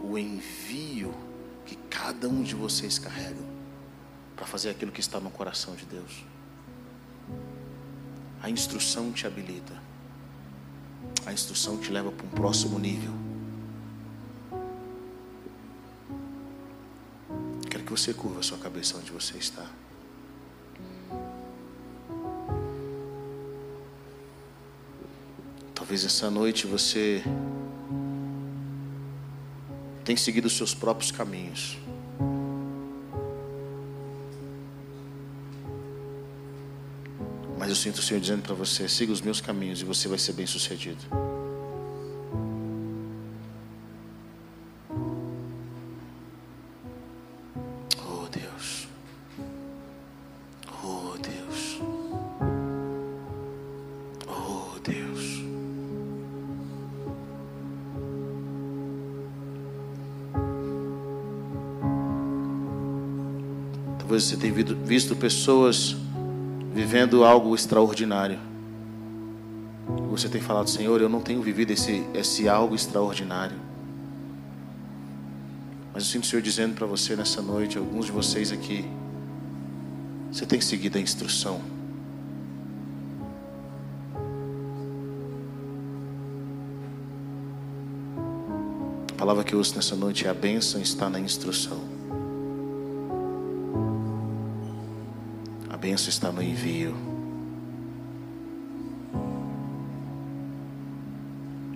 o 0.00 0.16
envio 0.16 1.12
que 1.66 1.74
cada 1.90 2.28
um 2.28 2.40
de 2.40 2.54
vocês 2.54 3.00
carrega 3.00 3.42
para 4.36 4.46
fazer 4.46 4.70
aquilo 4.70 4.92
que 4.92 5.00
está 5.00 5.18
no 5.18 5.30
coração 5.30 5.74
de 5.74 5.84
Deus. 5.86 6.24
A 8.40 8.48
instrução 8.48 9.10
te 9.10 9.26
habilita, 9.26 9.76
a 11.26 11.32
instrução 11.32 11.78
te 11.78 11.90
leva 11.90 12.12
para 12.12 12.24
um 12.24 12.30
próximo 12.30 12.78
nível. 12.78 13.29
Você 18.00 18.14
curva 18.14 18.42
sua 18.42 18.56
cabeça 18.56 18.96
onde 18.96 19.12
você 19.12 19.36
está. 19.36 19.66
Talvez 25.74 26.06
essa 26.06 26.30
noite 26.30 26.66
você 26.66 27.22
tem 30.02 30.16
seguido 30.16 30.46
os 30.46 30.56
seus 30.56 30.72
próprios 30.72 31.10
caminhos. 31.10 31.76
Mas 37.58 37.68
eu 37.68 37.76
sinto 37.76 37.96
o 37.96 38.02
Senhor 38.02 38.18
dizendo 38.18 38.42
para 38.42 38.54
você: 38.54 38.88
siga 38.88 39.12
os 39.12 39.20
meus 39.20 39.42
caminhos 39.42 39.82
e 39.82 39.84
você 39.84 40.08
vai 40.08 40.18
ser 40.18 40.32
bem 40.32 40.46
sucedido. 40.46 41.29
Você 64.18 64.36
tenha 64.36 64.52
visto 64.52 65.14
pessoas 65.14 65.94
vivendo 66.74 67.24
algo 67.24 67.54
extraordinário. 67.54 68.38
Você 70.10 70.28
tem 70.28 70.40
falado, 70.40 70.68
Senhor, 70.68 71.00
eu 71.00 71.08
não 71.08 71.20
tenho 71.20 71.40
vivido 71.40 71.70
esse, 71.70 72.04
esse 72.12 72.48
algo 72.48 72.74
extraordinário. 72.74 73.56
Mas 75.94 76.04
eu 76.04 76.08
sinto 76.10 76.24
o 76.24 76.26
Senhor 76.26 76.42
dizendo 76.42 76.74
para 76.74 76.86
você 76.86 77.14
nessa 77.14 77.40
noite, 77.40 77.78
alguns 77.78 78.06
de 78.06 78.12
vocês 78.12 78.50
aqui, 78.50 78.84
você 80.32 80.44
tem 80.44 80.60
seguido 80.60 80.98
a 80.98 81.00
instrução. 81.00 81.60
A 89.12 89.18
palavra 89.18 89.44
que 89.44 89.54
eu 89.54 89.60
uso 89.60 89.76
nessa 89.76 89.94
noite 89.94 90.26
é 90.26 90.30
a 90.30 90.34
bênção 90.34 90.80
está 90.80 91.08
na 91.08 91.20
instrução. 91.20 91.89
Bênção 96.00 96.08
está 96.08 96.32
no 96.32 96.42
envio. 96.42 96.96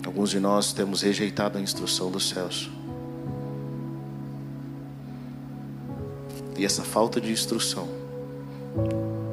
Alguns 0.03 0.31
de 0.31 0.39
nós 0.39 0.73
temos 0.73 1.03
rejeitado 1.03 1.59
a 1.59 1.61
instrução 1.61 2.09
dos 2.09 2.29
céus. 2.29 2.71
E 6.57 6.65
essa 6.65 6.83
falta 6.83 7.21
de 7.21 7.31
instrução, 7.31 7.87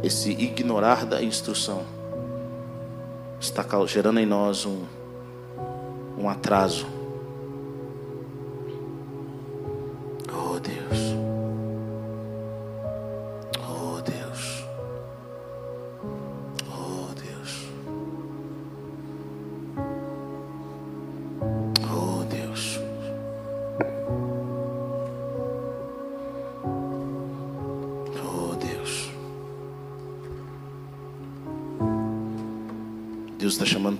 esse 0.02 0.30
ignorar 0.32 1.06
da 1.06 1.22
instrução, 1.22 1.86
está 3.40 3.64
gerando 3.86 4.20
em 4.20 4.26
nós 4.26 4.66
um, 4.66 4.84
um 6.18 6.28
atraso 6.28 6.86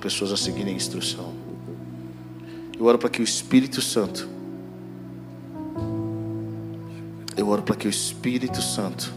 pessoas 0.01 0.33
a 0.33 0.37
seguirem 0.37 0.75
a 0.75 0.77
instrução. 0.77 1.33
Eu 2.79 2.87
oro 2.87 2.99
para 2.99 3.09
que 3.09 3.21
o 3.21 3.25
Espírito 3.25 3.81
Santo, 3.81 4.29
eu 7.37 7.49
oro 7.49 7.63
para 7.63 7.77
que 7.77 7.87
o 7.87 7.91
Espírito 7.91 8.61
Santo 8.61 9.13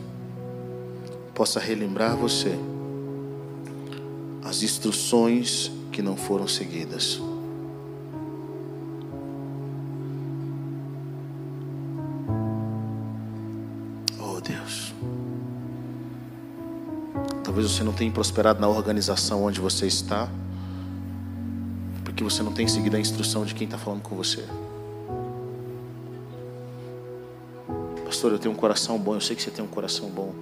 possa 1.33 1.59
relembrar 1.59 2.15
você 2.15 2.57
as 4.43 4.61
instruções 4.61 5.71
que 5.91 6.01
não 6.01 6.15
foram 6.15 6.47
seguidas. 6.47 7.19
Você 17.75 17.83
não 17.83 17.91
tenha 17.91 18.09
prosperado 18.09 18.61
na 18.61 18.69
organização 18.69 19.43
onde 19.43 19.59
você 19.59 19.85
está 19.85 20.29
porque 22.05 22.23
você 22.23 22.41
não 22.41 22.53
tem 22.53 22.65
seguido 22.65 22.95
a 22.95 22.99
instrução 22.99 23.43
de 23.43 23.53
quem 23.53 23.65
está 23.65 23.77
falando 23.77 24.01
com 24.01 24.15
você. 24.15 24.45
Pastor, 28.05 28.31
eu 28.31 28.39
tenho 28.39 28.53
um 28.53 28.57
coração 28.57 28.97
bom, 28.97 29.15
eu 29.15 29.19
sei 29.19 29.35
que 29.35 29.41
você 29.41 29.51
tem 29.51 29.65
um 29.65 29.67
coração 29.67 30.07
bom, 30.07 30.33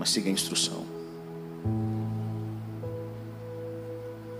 mas 0.00 0.10
siga 0.10 0.28
a 0.28 0.32
instrução. 0.32 0.84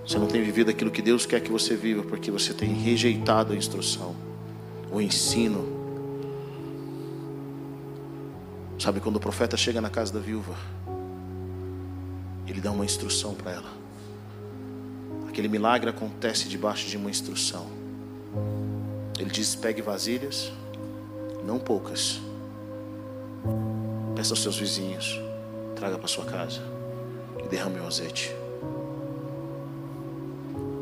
Você 0.04 0.18
não 0.18 0.26
tem 0.26 0.42
vivido 0.42 0.70
aquilo 0.70 0.90
que 0.90 1.00
Deus 1.00 1.24
quer 1.24 1.40
que 1.40 1.52
você 1.52 1.76
viva, 1.76 2.02
porque 2.02 2.32
você 2.32 2.52
tem 2.52 2.72
rejeitado 2.72 3.52
a 3.52 3.56
instrução, 3.56 4.16
o 4.90 5.00
ensino. 5.00 5.64
Sabe 8.76 8.98
quando 8.98 9.16
o 9.16 9.20
profeta 9.20 9.56
chega 9.56 9.80
na 9.80 9.88
casa 9.88 10.12
da 10.12 10.18
viúva, 10.18 10.56
ele 12.46 12.60
dá 12.60 12.70
uma 12.70 12.84
instrução 12.84 13.34
para 13.34 13.52
ela. 13.52 13.70
Aquele 15.28 15.48
milagre 15.48 15.90
acontece 15.90 16.48
debaixo 16.48 16.88
de 16.88 16.96
uma 16.96 17.10
instrução. 17.10 17.66
Ele 19.18 19.30
diz: 19.30 19.54
pegue 19.54 19.82
vasilhas, 19.82 20.52
não 21.44 21.58
poucas. 21.58 22.20
Peça 24.14 24.32
aos 24.32 24.42
seus 24.42 24.58
vizinhos, 24.58 25.20
traga 25.74 25.98
para 25.98 26.08
sua 26.08 26.24
casa 26.24 26.60
e 27.44 27.48
derrame 27.48 27.80
o 27.80 27.86
azeite. 27.86 28.34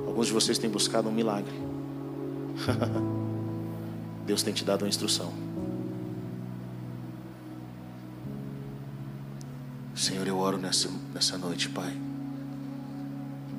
Alguns 0.06 0.28
de 0.28 0.32
vocês 0.32 0.56
têm 0.58 0.70
buscado 0.70 1.08
um 1.08 1.12
milagre. 1.12 1.52
Deus 4.24 4.42
tem 4.42 4.54
te 4.54 4.64
dado 4.64 4.82
uma 4.82 4.88
instrução. 4.88 5.32
Senhor, 9.94 10.26
eu 10.26 10.38
oro 10.38 10.58
nessa, 10.58 10.88
nessa 11.14 11.38
noite, 11.38 11.68
Pai, 11.68 11.96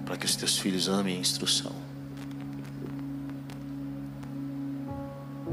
para 0.05 0.17
que 0.17 0.25
os 0.25 0.35
teus 0.35 0.57
filhos 0.57 0.89
amem 0.89 1.15
a 1.15 1.19
instrução. 1.19 1.71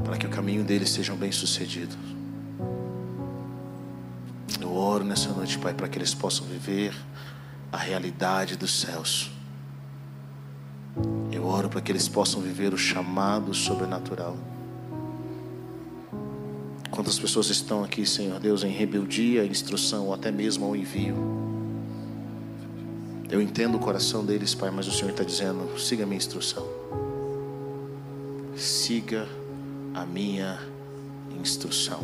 Para 0.03 0.17
que 0.17 0.27
o 0.27 0.29
caminho 0.29 0.65
deles 0.65 0.89
seja 0.89 1.15
bem 1.15 1.31
sucedido. 1.31 1.95
Eu 4.59 4.75
oro 4.75 5.05
nessa 5.05 5.29
noite, 5.29 5.57
Pai, 5.57 5.73
para 5.73 5.87
que 5.87 5.97
eles 5.97 6.13
possam 6.13 6.45
viver 6.45 6.93
a 7.71 7.77
realidade 7.77 8.57
dos 8.57 8.81
céus. 8.81 9.31
Eu 11.31 11.45
oro 11.45 11.69
para 11.69 11.81
que 11.81 11.91
eles 11.91 12.07
possam 12.09 12.41
viver 12.41 12.73
o 12.73 12.77
chamado 12.77 13.53
sobrenatural. 13.53 14.37
Quantas 16.91 17.17
pessoas 17.17 17.49
estão 17.49 17.83
aqui, 17.83 18.05
Senhor 18.05 18.39
Deus, 18.39 18.63
em 18.63 18.69
rebeldia 18.69 19.45
instrução 19.45 20.07
ou 20.07 20.13
até 20.13 20.31
mesmo 20.31 20.65
ao 20.65 20.75
envio? 20.75 21.52
Eu 23.33 23.41
entendo 23.41 23.77
o 23.77 23.79
coração 23.79 24.23
deles, 24.23 24.53
Pai, 24.53 24.69
mas 24.69 24.87
o 24.87 24.91
Senhor 24.91 25.09
está 25.09 25.23
dizendo: 25.23 25.79
siga 25.79 26.03
a 26.03 26.05
minha 26.05 26.19
instrução. 26.19 26.69
Siga 28.55 29.27
a 29.95 30.05
minha 30.05 30.59
instrução. 31.41 31.99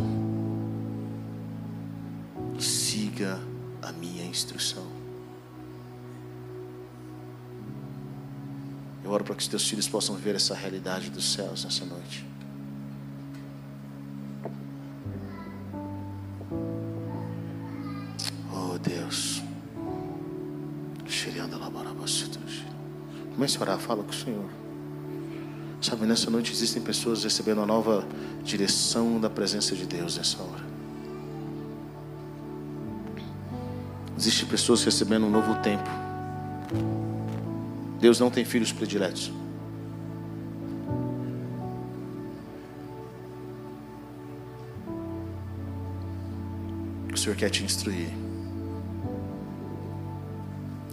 Siga 2.57 3.39
a 3.80 3.91
minha 3.91 4.25
instrução. 4.25 4.88
Eu 9.03 9.11
oro 9.11 9.23
para 9.23 9.36
que 9.36 9.43
os 9.43 9.47
teus 9.47 9.69
filhos 9.69 9.88
possam 9.88 10.15
ver 10.15 10.34
essa 10.34 10.55
realidade 10.55 11.11
dos 11.11 11.32
céus 11.32 11.63
nessa 11.63 11.86
noite. 11.86 12.28
Comece 23.50 23.58
a 23.58 23.62
orar, 23.62 23.80
fala 23.80 24.04
com 24.04 24.12
o 24.12 24.14
Senhor. 24.14 24.45
Sabe, 25.82 26.06
nessa 26.06 26.30
noite 26.30 26.52
existem 26.52 26.84
pessoas 26.84 27.24
recebendo 27.24 27.58
uma 27.58 27.66
nova 27.66 28.06
direção 28.43 29.20
da 29.20 29.30
presença 29.30 29.76
de 29.76 29.88
Deus 29.88 30.18
nessa 30.18 30.39
hora. 30.43 30.64
Existem 34.16 34.47
pessoas 34.47 34.84
recebendo 34.84 35.26
um 35.26 35.32
novo 35.32 35.56
tempo. 35.64 35.89
Deus 38.00 38.20
não 38.20 38.30
tem 38.30 38.45
filhos 38.45 38.72
prediletos. 38.72 39.32
O 47.12 47.18
Senhor 47.18 47.36
quer 47.36 47.50
te 47.50 47.64
instruir. 47.64 48.10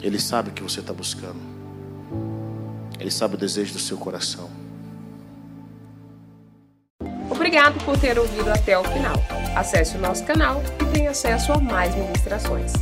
Ele 0.01 0.19
sabe 0.19 0.51
o 0.51 0.53
que 0.53 0.63
você 0.63 0.81
está 0.81 0.95
buscando. 0.95 1.56
Ele 2.99 3.11
sabe 3.11 3.35
o 3.35 3.39
desejo 3.39 3.73
do 3.73 3.79
seu 3.79 3.97
coração. 3.97 4.51
Obrigado 7.31 7.83
por 7.85 7.99
ter 7.99 8.19
ouvido 8.19 8.51
até 8.51 8.79
o 8.79 8.85
final. 8.85 9.17
Acesse 9.55 9.97
o 9.97 10.01
nosso 10.01 10.25
canal 10.25 10.63
e 10.81 10.85
tenha 10.93 11.11
acesso 11.11 11.53
a 11.53 11.59
mais 11.59 11.95
ministrações. 11.95 12.73